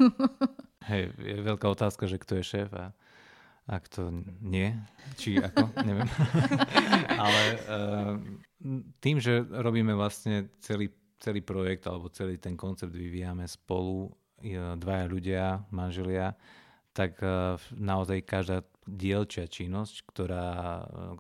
Hej, 0.92 1.16
je 1.16 1.40
veľká 1.44 1.68
otázka, 1.68 2.08
že 2.08 2.20
kto 2.20 2.40
je 2.40 2.44
šéf 2.44 2.70
a 2.76 2.92
ak 3.68 3.84
to 3.92 4.24
nie, 4.40 4.72
či 5.20 5.40
ako, 5.40 5.72
neviem. 5.84 6.08
Ale 7.24 7.42
uh, 7.68 8.16
tým, 9.04 9.20
že 9.20 9.44
robíme 9.44 9.92
vlastne 9.92 10.48
celý, 10.64 10.88
celý 11.20 11.44
projekt 11.44 11.84
alebo 11.88 12.08
celý 12.08 12.40
ten 12.40 12.56
koncept 12.56 12.96
vyvíjame 12.96 13.44
spolu, 13.44 14.08
dvaja 14.78 15.06
ľudia, 15.10 15.44
manželia, 15.76 16.40
tak 16.96 17.20
uh, 17.20 17.60
naozaj 17.76 18.24
každá 18.24 18.64
dielčia 18.88 19.52
činnosť, 19.52 20.08
ktorá, 20.08 20.48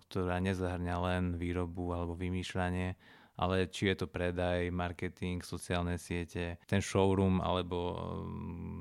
ktorá 0.07 0.39
nezahrňa 0.39 0.95
len 1.03 1.23
výrobu 1.35 1.91
alebo 1.91 2.15
vymýšľanie, 2.15 2.95
ale 3.37 3.69
či 3.69 3.93
je 3.93 3.95
to 4.03 4.07
predaj, 4.09 4.73
marketing, 4.73 5.45
sociálne 5.45 6.01
siete, 6.01 6.57
ten 6.65 6.81
showroom 6.81 7.37
alebo 7.37 7.77
mm, 8.25 8.79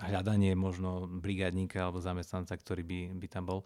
hľadanie 0.00 0.56
možno 0.56 1.04
brigádníka 1.04 1.84
alebo 1.84 2.00
zamestnanca, 2.00 2.56
ktorý 2.56 2.82
by, 2.82 3.00
by 3.20 3.26
tam 3.28 3.44
bol, 3.44 3.60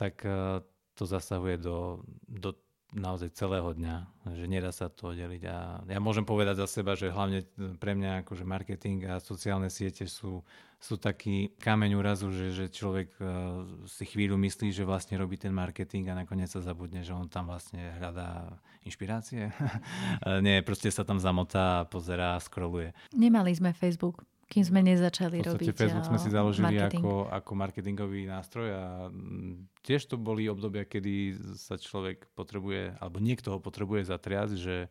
tak 0.00 0.24
e, 0.24 0.64
to 0.96 1.04
zasahuje 1.04 1.60
do, 1.60 2.00
do 2.24 2.56
naozaj 2.94 3.34
celého 3.34 3.74
dňa, 3.74 3.96
že 4.38 4.46
nedá 4.46 4.70
sa 4.70 4.86
to 4.86 5.10
oddeliť. 5.10 5.42
A 5.50 5.82
ja 5.90 6.00
môžem 6.00 6.22
povedať 6.22 6.62
za 6.62 6.68
seba, 6.70 6.94
že 6.94 7.10
hlavne 7.10 7.42
pre 7.82 7.98
mňa 7.98 8.22
akože 8.22 8.46
marketing 8.46 9.10
a 9.10 9.18
sociálne 9.18 9.66
siete 9.68 10.06
sú, 10.06 10.40
sú 10.78 10.94
taký 10.96 11.52
kameň 11.58 11.90
úrazu, 11.98 12.30
že, 12.30 12.54
že 12.54 12.66
človek 12.70 13.10
uh, 13.18 13.66
si 13.90 14.06
chvíľu 14.06 14.38
myslí, 14.38 14.70
že 14.70 14.86
vlastne 14.86 15.18
robí 15.18 15.34
ten 15.34 15.50
marketing 15.50 16.14
a 16.14 16.18
nakoniec 16.22 16.48
sa 16.48 16.62
zabudne, 16.62 17.02
že 17.02 17.12
on 17.12 17.26
tam 17.26 17.50
vlastne 17.50 17.98
hľadá 17.98 18.54
inšpirácie. 18.86 19.50
Nie, 20.46 20.62
proste 20.62 20.88
sa 20.94 21.02
tam 21.02 21.18
zamotá 21.18 21.82
a 21.82 21.88
pozerá 21.88 22.38
a 22.38 22.42
scrolluje. 22.42 22.94
Nemali 23.12 23.50
sme 23.52 23.74
Facebook 23.74 24.22
kým 24.54 24.62
sme 24.62 24.86
nezačali 24.86 25.42
v 25.42 25.50
robiť 25.50 25.74
Facebook 25.74 26.06
sme 26.06 26.22
si 26.22 26.30
založili 26.30 26.78
marketing. 26.78 27.02
ako, 27.02 27.26
ako 27.26 27.52
marketingový 27.58 28.30
nástroj 28.30 28.68
a 28.70 29.10
mm, 29.10 29.82
tiež 29.82 30.06
to 30.06 30.14
boli 30.14 30.46
obdobia, 30.46 30.86
kedy 30.86 31.34
sa 31.58 31.74
človek 31.74 32.30
potrebuje, 32.38 32.94
alebo 33.02 33.18
niekto 33.18 33.50
ho 33.50 33.58
potrebuje 33.58 34.06
zatriasť, 34.14 34.54
že 34.54 34.86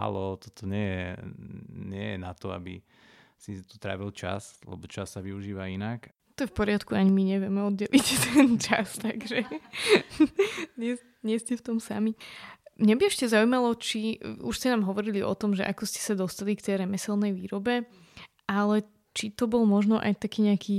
halo, 0.00 0.40
toto 0.40 0.64
nie 0.64 0.88
je, 0.88 1.08
nie 1.68 2.06
je 2.16 2.18
na 2.18 2.32
to, 2.32 2.48
aby 2.48 2.80
si 3.36 3.60
tu 3.60 3.76
trávil 3.76 4.08
čas, 4.08 4.56
lebo 4.64 4.88
čas 4.88 5.12
sa 5.12 5.20
využíva 5.20 5.68
inak. 5.68 6.08
To 6.40 6.48
je 6.48 6.50
v 6.50 6.56
poriadku, 6.56 6.96
ani 6.96 7.12
my 7.12 7.22
nevieme 7.36 7.60
oddeliť 7.60 8.06
ten 8.32 8.56
čas, 8.56 8.96
takže 8.96 9.44
nie, 10.80 10.96
nie 11.20 11.36
ste 11.36 11.60
v 11.60 11.62
tom 11.62 11.76
sami. 11.76 12.16
Mne 12.80 12.96
by 12.98 13.04
ešte 13.06 13.28
zaujímalo, 13.28 13.76
či 13.76 14.16
už 14.40 14.54
ste 14.56 14.72
nám 14.72 14.88
hovorili 14.88 15.20
o 15.20 15.36
tom, 15.36 15.52
že 15.52 15.62
ako 15.62 15.84
ste 15.84 16.00
sa 16.00 16.16
dostali 16.16 16.56
k 16.56 16.64
tej 16.64 16.74
remeselnej 16.82 17.30
výrobe, 17.30 17.86
ale 18.50 18.82
či 19.14 19.30
to 19.30 19.46
bol 19.46 19.62
možno 19.64 19.96
aj 20.02 20.18
taký 20.20 20.44
nejaký 20.44 20.78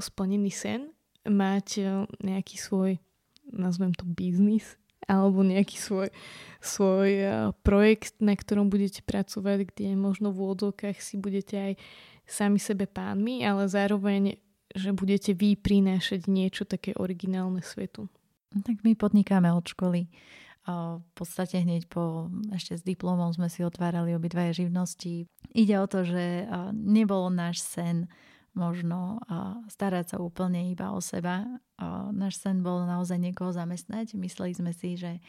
splnený 0.00 0.50
sen, 0.50 0.90
mať 1.28 1.68
e, 1.78 1.84
nejaký 2.24 2.56
svoj, 2.56 2.98
nazvem 3.52 3.92
to 3.94 4.04
biznis, 4.08 4.76
alebo 5.04 5.44
nejaký 5.44 5.76
svoj, 5.76 6.08
svoj 6.64 7.10
e, 7.12 7.28
projekt, 7.60 8.18
na 8.20 8.34
ktorom 8.34 8.72
budete 8.72 9.04
pracovať, 9.04 9.70
kde 9.70 9.94
možno 9.94 10.32
v 10.32 10.48
úvodzovkách 10.48 10.98
si 11.00 11.20
budete 11.20 11.56
aj 11.56 11.72
sami 12.24 12.56
sebe 12.56 12.88
pánmi, 12.88 13.44
ale 13.44 13.68
zároveň, 13.68 14.40
že 14.72 14.96
budete 14.96 15.36
vy 15.36 15.60
prinášať 15.60 16.24
niečo 16.26 16.64
také 16.64 16.96
originálne 16.96 17.60
svetu. 17.60 18.08
Tak 18.54 18.86
my 18.86 18.94
podnikáme 18.96 19.50
od 19.50 19.66
školy. 19.66 20.08
V 20.64 21.10
podstate 21.12 21.60
hneď 21.60 21.92
po, 21.92 22.32
ešte 22.56 22.80
s 22.80 22.82
diplomom 22.82 23.28
sme 23.36 23.52
si 23.52 23.60
otvárali 23.60 24.16
obidvaje 24.16 24.64
živnosti. 24.64 25.28
Ide 25.52 25.76
o 25.76 25.86
to, 25.86 26.08
že 26.08 26.48
nebol 26.72 27.28
náš 27.28 27.60
sen 27.60 28.08
možno 28.56 29.20
starať 29.68 30.14
sa 30.14 30.16
úplne 30.22 30.72
iba 30.72 30.94
o 30.94 31.04
seba. 31.04 31.44
Náš 32.14 32.40
sen 32.40 32.64
bol 32.64 32.88
naozaj 32.88 33.20
niekoho 33.20 33.52
zamestnať. 33.52 34.16
Mysleli 34.16 34.56
sme 34.56 34.72
si, 34.72 34.96
že 34.96 35.20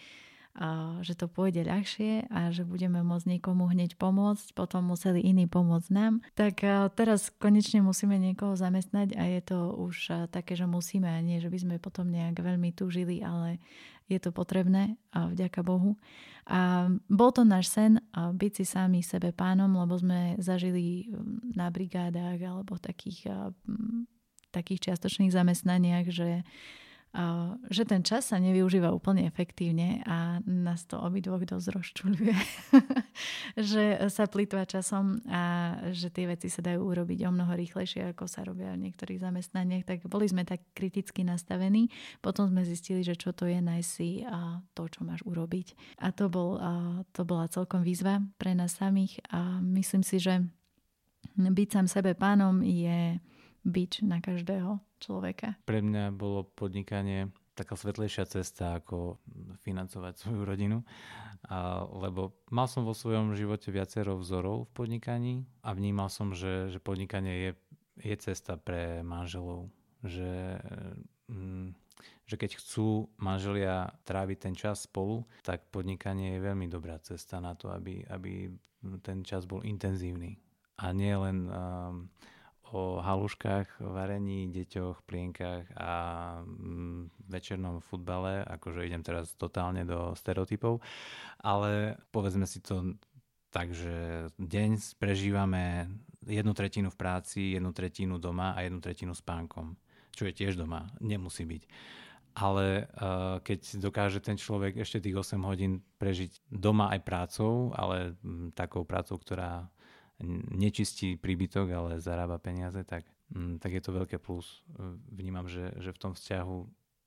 že 1.03 1.19
to 1.19 1.27
pôjde 1.27 1.67
ľahšie 1.67 2.31
a 2.31 2.47
že 2.47 2.63
budeme 2.63 3.03
môcť 3.03 3.27
niekomu 3.27 3.67
hneď 3.67 3.99
pomôcť, 3.99 4.55
potom 4.55 4.87
museli 4.87 5.19
iní 5.19 5.51
pomôcť 5.51 5.91
nám. 5.91 6.23
Tak 6.31 6.63
teraz 6.95 7.27
konečne 7.43 7.83
musíme 7.83 8.15
niekoho 8.15 8.55
zamestnať 8.55 9.19
a 9.19 9.23
je 9.35 9.41
to 9.43 9.75
už 9.75 10.31
také, 10.31 10.55
že 10.55 10.63
musíme 10.63 11.11
a 11.11 11.19
nie, 11.19 11.43
že 11.43 11.51
by 11.51 11.59
sme 11.59 11.75
potom 11.75 12.07
nejak 12.07 12.39
veľmi 12.39 12.71
túžili, 12.71 13.19
ale 13.19 13.59
je 14.05 14.19
to 14.21 14.29
potrebné 14.29 14.97
a 15.09 15.33
vďaka 15.33 15.65
Bohu. 15.65 15.97
A 16.45 16.93
bol 17.09 17.33
to 17.33 17.41
náš 17.41 17.73
sen 17.73 17.97
byť 18.13 18.51
si 18.53 18.65
sami 18.69 19.01
sebe 19.01 19.33
pánom, 19.33 19.73
lebo 19.73 19.97
sme 19.97 20.37
zažili 20.37 21.09
na 21.57 21.73
brigádach 21.73 22.37
alebo 22.37 22.77
takých, 22.77 23.25
takých 24.53 24.89
čiastočných 24.89 25.33
zamestnaniach, 25.33 26.05
že 26.13 26.45
že 27.71 27.83
ten 27.87 28.03
čas 28.03 28.29
sa 28.29 28.37
nevyužíva 28.43 28.91
úplne 28.91 29.23
efektívne 29.23 30.03
a 30.03 30.43
nás 30.43 30.83
to 30.83 30.99
obidvoch 30.99 31.47
dosť 31.47 31.67
rozčuľuje, 31.71 32.37
že 33.71 33.83
sa 34.11 34.27
plýtva 34.27 34.67
časom 34.67 35.23
a 35.31 35.75
že 35.95 36.11
tie 36.11 36.27
veci 36.27 36.51
sa 36.51 36.59
dajú 36.59 36.83
urobiť 36.83 37.23
o 37.23 37.31
mnoho 37.31 37.55
rýchlejšie, 37.55 38.11
ako 38.11 38.27
sa 38.27 38.43
robia 38.43 38.75
v 38.75 38.89
niektorých 38.89 39.23
zamestnaniach. 39.23 39.87
Tak 39.87 40.11
boli 40.11 40.27
sme 40.27 40.43
tak 40.43 40.59
kriticky 40.75 41.23
nastavení. 41.23 41.87
Potom 42.19 42.51
sme 42.51 42.67
zistili, 42.67 42.99
že 42.99 43.15
čo 43.15 43.31
to 43.31 43.47
je 43.47 43.63
nájsť 43.63 43.89
si 43.89 44.27
to, 44.75 44.83
čo 44.91 45.07
máš 45.07 45.23
urobiť. 45.23 45.97
A 46.03 46.11
to, 46.11 46.27
bol, 46.27 46.59
to 47.15 47.23
bola 47.23 47.47
celkom 47.47 47.79
výzva 47.79 48.19
pre 48.35 48.51
nás 48.51 48.75
samých 48.75 49.23
a 49.31 49.63
myslím 49.63 50.03
si, 50.03 50.19
že 50.19 50.43
byť 51.35 51.69
sám 51.71 51.87
sebe 51.87 52.11
pánom 52.11 52.59
je 52.59 53.19
byč 53.65 54.05
na 54.05 54.21
každého 54.21 54.77
človeka. 55.05 55.53
Pre 55.69 55.79
mňa 55.85 56.09
bolo 56.09 56.41
podnikanie 56.41 57.29
taká 57.55 57.79
svetlejšia 57.79 58.27
cesta, 58.27 58.81
ako 58.83 59.21
financovať 59.63 60.13
svoju 60.19 60.41
rodinu. 60.43 60.83
A, 61.47 61.85
lebo 61.87 62.35
mal 62.51 62.67
som 62.67 62.83
vo 62.83 62.91
svojom 62.91 63.37
živote 63.37 63.71
viacero 63.71 64.19
vzorov 64.19 64.67
v 64.69 64.73
podnikaní 64.75 65.35
a 65.63 65.71
vnímal 65.71 66.11
som, 66.11 66.35
že, 66.35 66.73
že 66.73 66.83
podnikanie 66.83 67.33
je, 67.49 67.51
je 68.03 68.15
cesta 68.19 68.59
pre 68.59 69.05
manželov. 69.05 69.71
Že, 70.03 70.59
mm, 71.31 71.67
že 72.27 72.35
keď 72.35 72.59
chcú 72.59 73.07
manželia 73.21 73.93
tráviť 74.03 74.37
ten 74.37 74.53
čas 74.57 74.83
spolu, 74.83 75.23
tak 75.45 75.71
podnikanie 75.71 76.35
je 76.35 76.45
veľmi 76.45 76.67
dobrá 76.67 76.99
cesta 76.99 77.39
na 77.39 77.55
to, 77.55 77.71
aby, 77.71 78.03
aby 78.11 78.51
ten 78.99 79.23
čas 79.23 79.47
bol 79.47 79.63
intenzívny. 79.63 80.37
A 80.75 80.91
nie 80.91 81.15
len 81.15 81.47
um, 81.47 82.11
o 82.73 82.97
haluškách, 82.97 83.83
varení, 83.83 84.49
deťoch, 84.49 85.05
plienkach 85.05 85.69
a 85.77 85.93
mm, 86.41 87.29
večernom 87.29 87.83
futbale, 87.83 88.41
akože 88.41 88.85
idem 88.85 89.05
teraz 89.05 89.37
totálne 89.37 89.85
do 89.85 90.17
stereotypov, 90.17 90.81
ale 91.43 91.99
povedzme 92.09 92.49
si 92.49 92.63
to 92.63 92.97
tak, 93.53 93.71
že 93.71 94.27
deň 94.35 94.99
prežívame 94.99 95.87
jednu 96.27 96.51
tretinu 96.51 96.91
v 96.91 96.99
práci, 96.99 97.55
jednu 97.55 97.71
tretinu 97.71 98.19
doma 98.19 98.51
a 98.51 98.67
jednu 98.67 98.83
tretinu 98.83 99.15
spánkom, 99.15 99.79
čo 100.11 100.27
je 100.27 100.33
tiež 100.35 100.59
doma, 100.59 100.91
nemusí 100.99 101.47
byť. 101.47 101.63
Ale 102.35 102.83
uh, 102.83 103.39
keď 103.39 103.79
dokáže 103.79 104.19
ten 104.19 104.35
človek 104.35 104.83
ešte 104.83 104.99
tých 104.99 105.15
8 105.15 105.39
hodín 105.47 105.79
prežiť 106.03 106.51
doma 106.51 106.91
aj 106.91 106.99
prácou, 107.07 107.71
ale 107.71 108.19
m, 108.19 108.51
takou 108.51 108.83
prácou, 108.83 109.15
ktorá 109.15 109.71
nečistí 110.55 111.19
príbytok, 111.19 111.67
ale 111.71 111.99
zarába 111.99 112.39
peniaze, 112.39 112.79
tak, 112.87 113.03
mm, 113.35 113.59
tak 113.59 113.71
je 113.75 113.81
to 113.83 113.91
veľké 113.91 114.17
plus. 114.19 114.63
Vnímam, 115.11 115.47
že, 115.51 115.75
že 115.79 115.91
v 115.91 116.01
tom 116.01 116.11
vzťahu 116.15 116.57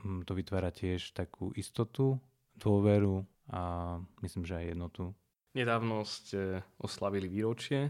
mm, 0.05 0.21
to 0.29 0.33
vytvára 0.37 0.69
tiež 0.69 1.17
takú 1.17 1.53
istotu, 1.57 2.21
dôveru 2.59 3.25
a 3.49 3.97
myslím, 4.21 4.45
že 4.45 4.61
aj 4.61 4.67
jednotu. 4.77 5.15
Nedávno 5.57 6.05
ste 6.05 6.61
oslavili 6.77 7.31
výročie. 7.31 7.89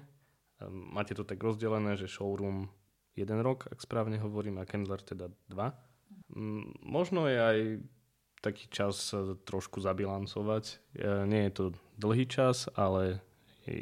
Máte 0.70 1.14
to 1.14 1.26
tak 1.26 1.42
rozdelené, 1.42 1.98
že 1.98 2.10
showroom 2.10 2.70
jeden 3.18 3.40
rok, 3.42 3.66
ak 3.66 3.82
správne 3.82 4.22
hovorím, 4.22 4.62
a 4.62 4.68
Kendler 4.68 5.02
teda 5.02 5.34
dva. 5.50 5.74
Mm, 6.30 6.78
možno 6.86 7.26
je 7.26 7.38
aj 7.38 7.58
taký 8.38 8.70
čas 8.70 9.10
trošku 9.42 9.82
zabilancovať. 9.82 10.94
Nie 11.26 11.50
je 11.50 11.52
to 11.54 11.64
dlhý 11.98 12.30
čas, 12.30 12.70
ale 12.78 13.18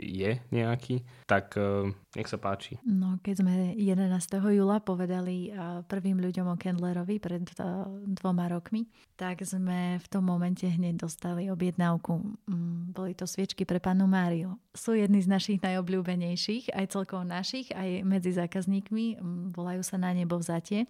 je 0.02 0.38
nejaký, 0.52 1.02
tak 1.24 1.54
uh, 1.56 1.86
nech 2.14 2.28
sa 2.28 2.38
páči. 2.40 2.78
No, 2.82 3.18
keď 3.22 3.34
sme 3.42 3.54
11. 3.74 4.40
júla 4.40 4.82
povedali 4.82 5.50
uh, 5.50 5.82
prvým 5.86 6.18
ľuďom 6.20 6.52
o 6.52 6.56
Kendlerovi 6.56 7.16
pred 7.22 7.44
uh, 7.60 7.86
dvoma 8.06 8.50
rokmi, 8.50 8.88
tak 9.14 9.42
sme 9.46 10.00
v 10.02 10.06
tom 10.10 10.26
momente 10.26 10.66
hneď 10.66 11.06
dostali 11.06 11.48
objednávku. 11.48 12.12
Um, 12.46 12.90
boli 12.90 13.14
to 13.14 13.24
sviečky 13.24 13.64
pre 13.64 13.78
panu 13.78 14.08
Máriu. 14.10 14.58
Sú 14.76 14.92
jedni 14.92 15.22
z 15.22 15.28
našich 15.30 15.58
najobľúbenejších, 15.62 16.74
aj 16.74 16.92
celkovo 16.92 17.22
našich, 17.24 17.72
aj 17.72 18.04
medzi 18.04 18.34
zákazníkmi. 18.34 19.20
Um, 19.20 19.54
volajú 19.54 19.82
sa 19.86 19.96
na 19.96 20.12
nebo 20.12 20.36
vzatie 20.36 20.88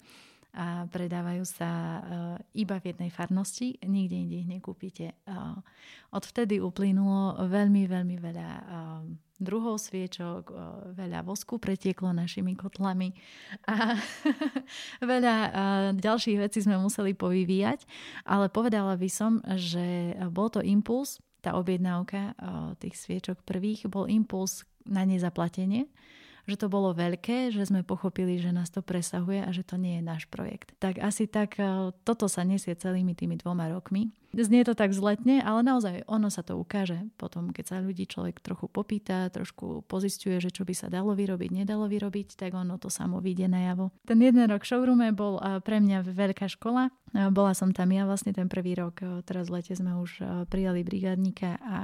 a 0.57 0.89
predávajú 0.89 1.45
sa 1.45 1.71
uh, 1.71 2.01
iba 2.57 2.81
v 2.81 2.97
jednej 2.97 3.13
farnosti, 3.13 3.77
nikde 3.85 4.17
inde 4.17 4.37
ich 4.41 4.49
nekúpite. 4.49 5.13
Uh, 5.29 5.61
odvtedy 6.17 6.65
uplynulo 6.65 7.45
veľmi, 7.45 7.85
veľmi 7.85 8.17
veľa 8.17 8.51
uh, 8.57 9.05
druhov 9.37 9.77
sviečok, 9.77 10.49
veľa 10.97 11.21
vosku 11.21 11.61
pretieklo 11.61 12.09
našimi 12.17 12.57
kotlami 12.57 13.13
a 13.69 14.01
veľa 15.05 15.37
ďalších 15.93 16.41
vecí 16.41 16.65
sme 16.65 16.81
museli 16.81 17.13
povyvíjať, 17.13 17.85
ale 18.25 18.49
povedala 18.49 18.97
by 18.97 19.11
som, 19.13 19.45
že 19.61 20.17
bol 20.33 20.49
to 20.49 20.65
impuls, 20.65 21.21
tá 21.45 21.53
objednávka 21.53 22.33
tých 22.81 22.97
sviečok 22.97 23.45
prvých, 23.45 23.85
bol 23.93 24.09
impuls 24.09 24.65
na 24.89 25.05
nezaplatenie 25.05 25.85
že 26.47 26.57
to 26.57 26.71
bolo 26.71 26.95
veľké, 26.95 27.51
že 27.51 27.67
sme 27.67 27.83
pochopili, 27.83 28.39
že 28.39 28.55
nás 28.55 28.71
to 28.71 28.81
presahuje 28.81 29.43
a 29.43 29.51
že 29.51 29.67
to 29.67 29.75
nie 29.75 29.99
je 29.99 30.03
náš 30.07 30.31
projekt. 30.31 30.73
Tak 30.79 31.03
asi 31.03 31.27
tak 31.27 31.59
e, 31.59 31.91
toto 32.07 32.31
sa 32.31 32.47
nesie 32.47 32.73
celými 32.79 33.19
tými 33.19 33.35
dvoma 33.35 33.67
rokmi. 33.67 34.15
Znie 34.37 34.69
to 34.69 34.77
tak 34.77 34.93
zletne, 34.93 35.41
ale 35.41 35.65
naozaj 35.65 36.05
ono 36.05 36.29
sa 36.29 36.45
to 36.45 36.61
ukáže. 36.61 37.09
Potom, 37.17 37.57
keď 37.57 37.65
sa 37.65 37.77
ľudí 37.81 38.05
človek 38.05 38.45
trochu 38.45 38.69
popýta, 38.69 39.33
trošku 39.33 39.89
pozistuje, 39.89 40.37
že 40.39 40.53
čo 40.53 40.69
by 40.69 40.77
sa 40.77 40.93
dalo 40.93 41.17
vyrobiť, 41.17 41.65
nedalo 41.65 41.89
vyrobiť, 41.89 42.37
tak 42.37 42.53
ono 42.53 42.77
to 42.77 42.93
samo 42.93 43.19
vyjde 43.25 43.49
najavo. 43.49 43.91
Ten 44.05 44.21
jeden 44.21 44.45
rok 44.45 44.63
v 44.63 44.71
showroome 44.71 45.09
bol 45.17 45.41
e, 45.41 45.59
pre 45.65 45.83
mňa 45.83 46.07
veľká 46.07 46.47
škola. 46.53 46.93
E, 47.11 47.27
bola 47.35 47.57
som 47.59 47.75
tam 47.75 47.91
ja 47.91 48.07
vlastne 48.07 48.31
ten 48.31 48.47
prvý 48.47 48.79
rok. 48.79 49.03
Teraz 49.27 49.51
v 49.51 49.59
lete 49.59 49.75
sme 49.75 49.99
už 49.99 50.23
prijali 50.47 50.87
brigádnika 50.87 51.59
a 51.59 51.79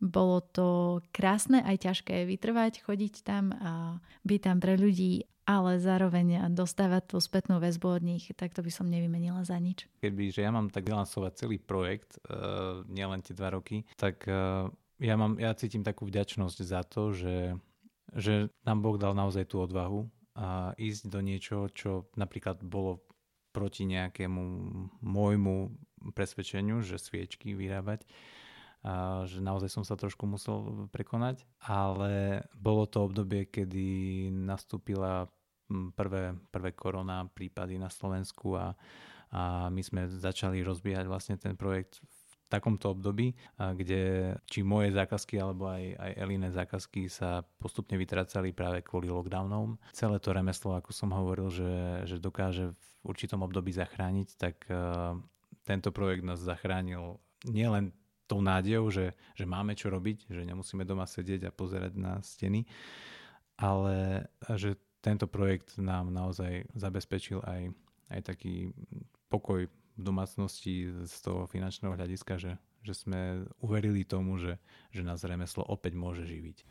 bolo 0.00 0.44
to 0.44 1.00
krásne 1.12 1.64
aj 1.64 1.88
ťažké 1.88 2.28
vytrvať, 2.28 2.84
chodiť 2.84 3.14
tam 3.24 3.54
a 3.56 3.98
byť 4.28 4.40
tam 4.40 4.56
pre 4.60 4.76
ľudí, 4.76 5.24
ale 5.46 5.78
zároveň 5.78 6.50
dostávať 6.52 7.14
tú 7.14 7.16
spätnú 7.22 7.62
väzbu 7.62 7.88
od 7.88 8.02
nich, 8.02 8.24
tak 8.34 8.52
to 8.52 8.66
by 8.66 8.70
som 8.74 8.90
nevymenila 8.90 9.46
za 9.46 9.56
nič. 9.56 9.86
Keby, 10.02 10.34
že 10.34 10.42
ja 10.42 10.50
mám 10.50 10.68
tak 10.74 10.90
vylansovať 10.90 11.32
celý 11.38 11.62
projekt, 11.62 12.18
uh, 12.26 12.82
nielen 12.90 13.22
tie 13.22 13.32
dva 13.32 13.54
roky, 13.54 13.86
tak 13.94 14.26
uh, 14.26 14.66
ja, 14.98 15.14
mám, 15.14 15.38
ja 15.38 15.54
cítim 15.54 15.86
takú 15.86 16.04
vďačnosť 16.04 16.58
za 16.66 16.82
to, 16.82 17.14
že, 17.14 17.54
že 18.10 18.50
nám 18.66 18.82
Boh 18.82 18.98
dal 18.98 19.14
naozaj 19.14 19.46
tú 19.48 19.62
odvahu 19.62 20.10
a 20.36 20.74
ísť 20.76 21.08
do 21.08 21.22
niečoho, 21.22 21.70
čo 21.70 22.10
napríklad 22.18 22.60
bolo 22.60 23.06
proti 23.54 23.88
nejakému 23.88 24.42
môjmu 25.00 25.56
presvedčeniu, 26.12 26.84
že 26.84 27.00
sviečky 27.00 27.56
vyrábať 27.56 28.04
a 28.86 29.26
že 29.26 29.42
naozaj 29.42 29.66
som 29.66 29.82
sa 29.82 29.98
trošku 29.98 30.30
musel 30.30 30.86
prekonať, 30.94 31.42
ale 31.58 32.46
bolo 32.54 32.86
to 32.86 33.02
obdobie, 33.02 33.50
kedy 33.50 34.30
nastúpila 34.30 35.26
prvé, 35.98 36.38
prvé 36.54 36.70
korona 36.70 37.26
prípady 37.26 37.82
na 37.82 37.90
Slovensku 37.90 38.54
a, 38.54 38.78
a 39.34 39.66
my 39.74 39.82
sme 39.82 40.06
začali 40.06 40.62
rozbiehať 40.62 41.10
vlastne 41.10 41.34
ten 41.34 41.58
projekt 41.58 41.98
v 41.98 42.32
takomto 42.46 42.94
období, 42.94 43.34
kde 43.58 44.30
či 44.46 44.62
moje 44.62 44.94
zákazky 44.94 45.34
alebo 45.34 45.66
aj, 45.66 45.98
aj 45.98 46.10
Eline 46.22 46.54
zákazky 46.54 47.10
sa 47.10 47.42
postupne 47.58 47.98
vytracali 47.98 48.54
práve 48.54 48.86
kvôli 48.86 49.10
lockdownom. 49.10 49.82
Celé 49.90 50.22
to 50.22 50.30
remeslo, 50.30 50.78
ako 50.78 50.94
som 50.94 51.10
hovoril, 51.10 51.50
že, 51.50 52.06
že 52.06 52.22
dokáže 52.22 52.70
v 52.70 52.86
určitom 53.02 53.42
období 53.42 53.74
zachrániť, 53.74 54.28
tak 54.38 54.62
uh, 54.70 55.18
tento 55.66 55.90
projekt 55.90 56.22
nás 56.22 56.38
zachránil 56.38 57.18
nielen 57.50 57.90
tou 58.26 58.42
nádejou, 58.42 58.90
že, 58.90 59.14
že 59.38 59.46
máme 59.46 59.78
čo 59.78 59.88
robiť, 59.88 60.28
že 60.28 60.42
nemusíme 60.42 60.82
doma 60.82 61.06
sedieť 61.06 61.48
a 61.48 61.54
pozerať 61.54 61.94
na 61.94 62.18
steny, 62.20 62.66
ale 63.56 64.26
že 64.58 64.76
tento 65.00 65.30
projekt 65.30 65.78
nám 65.78 66.10
naozaj 66.10 66.66
zabezpečil 66.74 67.38
aj, 67.46 67.70
aj 68.10 68.20
taký 68.26 68.74
pokoj 69.30 69.70
v 69.96 70.02
domácnosti 70.02 70.90
z 71.06 71.16
toho 71.22 71.48
finančného 71.48 71.94
hľadiska, 71.94 72.36
že, 72.36 72.58
že 72.84 72.92
sme 72.92 73.46
uverili 73.62 74.04
tomu, 74.04 74.36
že, 74.36 74.58
že 74.92 75.06
nás 75.06 75.24
remeslo 75.24 75.64
opäť 75.64 75.96
môže 75.96 76.26
živiť. 76.26 76.66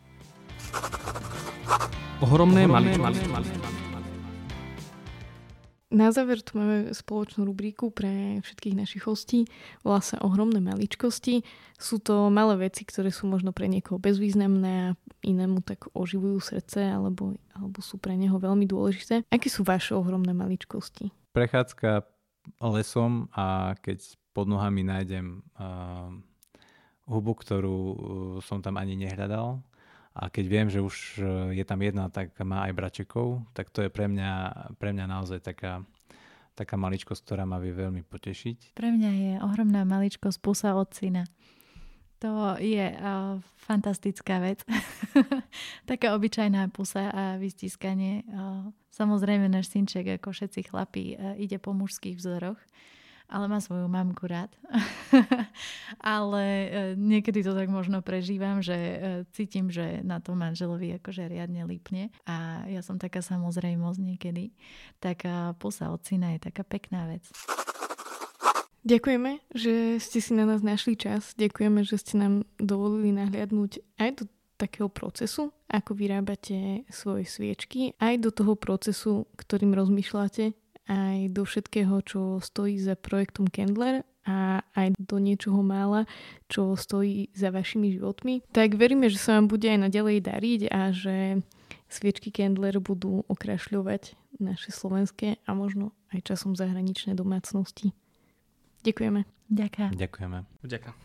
Ohromné, 2.21 2.67
Ohromné 2.67 2.91
maličkosti. 3.01 3.94
Na 5.95 6.11
záver 6.11 6.43
tu 6.43 6.59
máme 6.59 6.91
spoločnú 6.91 7.47
rubriku 7.47 7.87
pre 7.87 8.43
všetkých 8.43 8.75
našich 8.75 9.07
hostí. 9.07 9.47
Volá 9.79 10.03
sa 10.03 10.19
Ohromné 10.19 10.59
maličkosti. 10.59 11.47
Sú 11.79 12.03
to 12.03 12.27
malé 12.27 12.67
veci, 12.67 12.83
ktoré 12.83 13.15
sú 13.15 13.31
možno 13.31 13.55
pre 13.55 13.71
niekoho 13.71 13.95
bezvýznamné 13.95 14.91
a 14.91 14.95
inému 15.23 15.63
tak 15.63 15.87
oživujú 15.95 16.43
srdce 16.43 16.91
alebo, 16.91 17.39
alebo 17.55 17.79
sú 17.79 17.95
pre 17.95 18.19
neho 18.19 18.35
veľmi 18.35 18.67
dôležité. 18.67 19.23
Aké 19.31 19.47
sú 19.47 19.63
vaše 19.63 19.95
ohromné 19.95 20.35
maličkosti? 20.35 21.15
Prechádzka 21.31 22.03
lesom 22.59 23.31
a 23.31 23.79
keď 23.79 24.19
pod 24.35 24.51
nohami 24.51 24.83
nájdem 24.83 25.47
uh, 25.55 26.11
hubu, 27.07 27.39
ktorú 27.39 27.77
uh, 27.79 27.95
som 28.43 28.59
tam 28.59 28.75
ani 28.75 28.99
nehľadal 28.99 29.63
a 30.15 30.31
keď 30.31 30.45
viem, 30.47 30.67
že 30.71 30.79
už 30.79 30.95
uh, 31.19 31.51
je 31.51 31.65
tam 31.67 31.83
jedna, 31.83 32.07
tak 32.07 32.31
má 32.47 32.63
aj 32.71 32.73
bračekov, 32.73 33.43
tak 33.51 33.67
to 33.67 33.83
je 33.83 33.91
pre 33.91 34.07
mňa, 34.07 34.31
pre 34.79 34.95
mňa 34.95 35.05
naozaj 35.11 35.43
taká, 35.43 35.83
taká 36.55 36.79
maličkosť, 36.79 37.19
ktorá 37.27 37.43
ma 37.43 37.59
vie 37.59 37.75
veľmi 37.75 37.99
potešiť. 38.07 38.79
Pre 38.79 38.89
mňa 38.95 39.11
je 39.11 39.31
ohromná 39.43 39.83
maličkosť 39.83 40.39
pusa 40.39 40.71
od 40.79 40.87
syna. 40.95 41.27
To 42.23 42.55
je 42.55 42.95
uh, 42.95 43.43
fantastická 43.59 44.39
vec. 44.39 44.63
Taká 45.91 46.15
obyčajná 46.15 46.71
pusa 46.71 47.11
a 47.11 47.23
vystiskanie. 47.35 48.23
Uh, 48.31 48.71
samozrejme 48.95 49.51
náš 49.51 49.75
synček, 49.75 50.15
ako 50.15 50.31
všetci 50.31 50.71
chlapí, 50.71 51.19
uh, 51.19 51.35
ide 51.35 51.59
po 51.59 51.75
mužských 51.75 52.15
vzoroch, 52.15 52.57
ale 53.29 53.45
má 53.49 53.59
svoju 53.59 53.89
mamku 53.89 54.25
rád. 54.27 54.51
ale 56.01 56.45
uh, 56.45 56.69
niekedy 56.97 57.41
to 57.41 57.57
tak 57.57 57.69
možno 57.69 58.01
prežívam, 58.05 58.61
že 58.61 58.75
uh, 58.75 58.97
cítim, 59.33 59.69
že 59.69 60.01
na 60.05 60.21
to 60.21 60.37
manželovi 60.37 60.97
akože 61.01 61.29
riadne 61.29 61.65
lípne 61.65 62.13
a 62.29 62.65
ja 62.69 62.85
som 62.85 63.01
taká 63.01 63.19
samozrejmosť 63.25 63.99
niekedy. 63.99 64.53
Tak 65.01 65.27
pusa 65.57 65.89
od 65.91 66.01
syna 66.01 66.37
je 66.37 66.49
taká 66.49 66.63
pekná 66.65 67.05
vec. 67.09 67.25
Ďakujeme, 68.85 69.41
že 69.49 69.97
ste 69.97 70.21
si 70.21 70.37
na 70.37 70.45
nás 70.45 70.61
našli 70.61 70.93
čas. 70.93 71.33
Ďakujeme, 71.41 71.81
že 71.81 71.97
ste 71.97 72.21
nám 72.21 72.45
dovolili 72.61 73.09
nahliadnúť 73.17 73.81
aj 73.97 74.09
do 74.21 74.23
takého 74.61 74.87
procesu, 74.93 75.49
ako 75.67 75.97
vyrábate 75.97 76.85
svoje 76.93 77.25
sviečky, 77.25 77.97
aj 77.97 78.21
do 78.21 78.29
toho 78.29 78.53
procesu, 78.53 79.25
ktorým 79.41 79.73
rozmýšľate, 79.73 80.53
aj 80.85 81.33
do 81.33 81.43
všetkého, 81.45 81.95
čo 82.05 82.37
stojí 82.41 82.77
za 82.77 82.93
projektom 82.97 83.49
Candler 83.49 84.05
a 84.25 84.65
aj 84.73 84.97
do 84.97 85.21
niečoho 85.21 85.61
mála, 85.61 86.09
čo 86.49 86.73
stojí 86.73 87.29
za 87.37 87.53
vašimi 87.53 87.93
životmi. 87.93 88.41
Tak 88.49 88.73
veríme, 88.73 89.09
že 89.09 89.21
sa 89.21 89.37
vám 89.37 89.49
bude 89.49 89.69
aj 89.69 89.89
naďalej 89.89 90.17
dariť 90.25 90.61
a 90.73 90.81
že 90.89 91.45
sviečky 91.89 92.33
Candler 92.33 92.81
budú 92.81 93.21
okrašľovať 93.29 94.17
naše 94.41 94.73
slovenské 94.73 95.39
a 95.45 95.49
možno 95.53 95.93
aj 96.11 96.25
časom 96.25 96.57
zahraničné 96.57 97.13
domácnosti. 97.13 97.93
Ďakujeme. 98.81 99.25
Ďakujem. 99.49 99.91
Ďakujeme. 99.93 100.37
Ďakujem. 100.65 101.04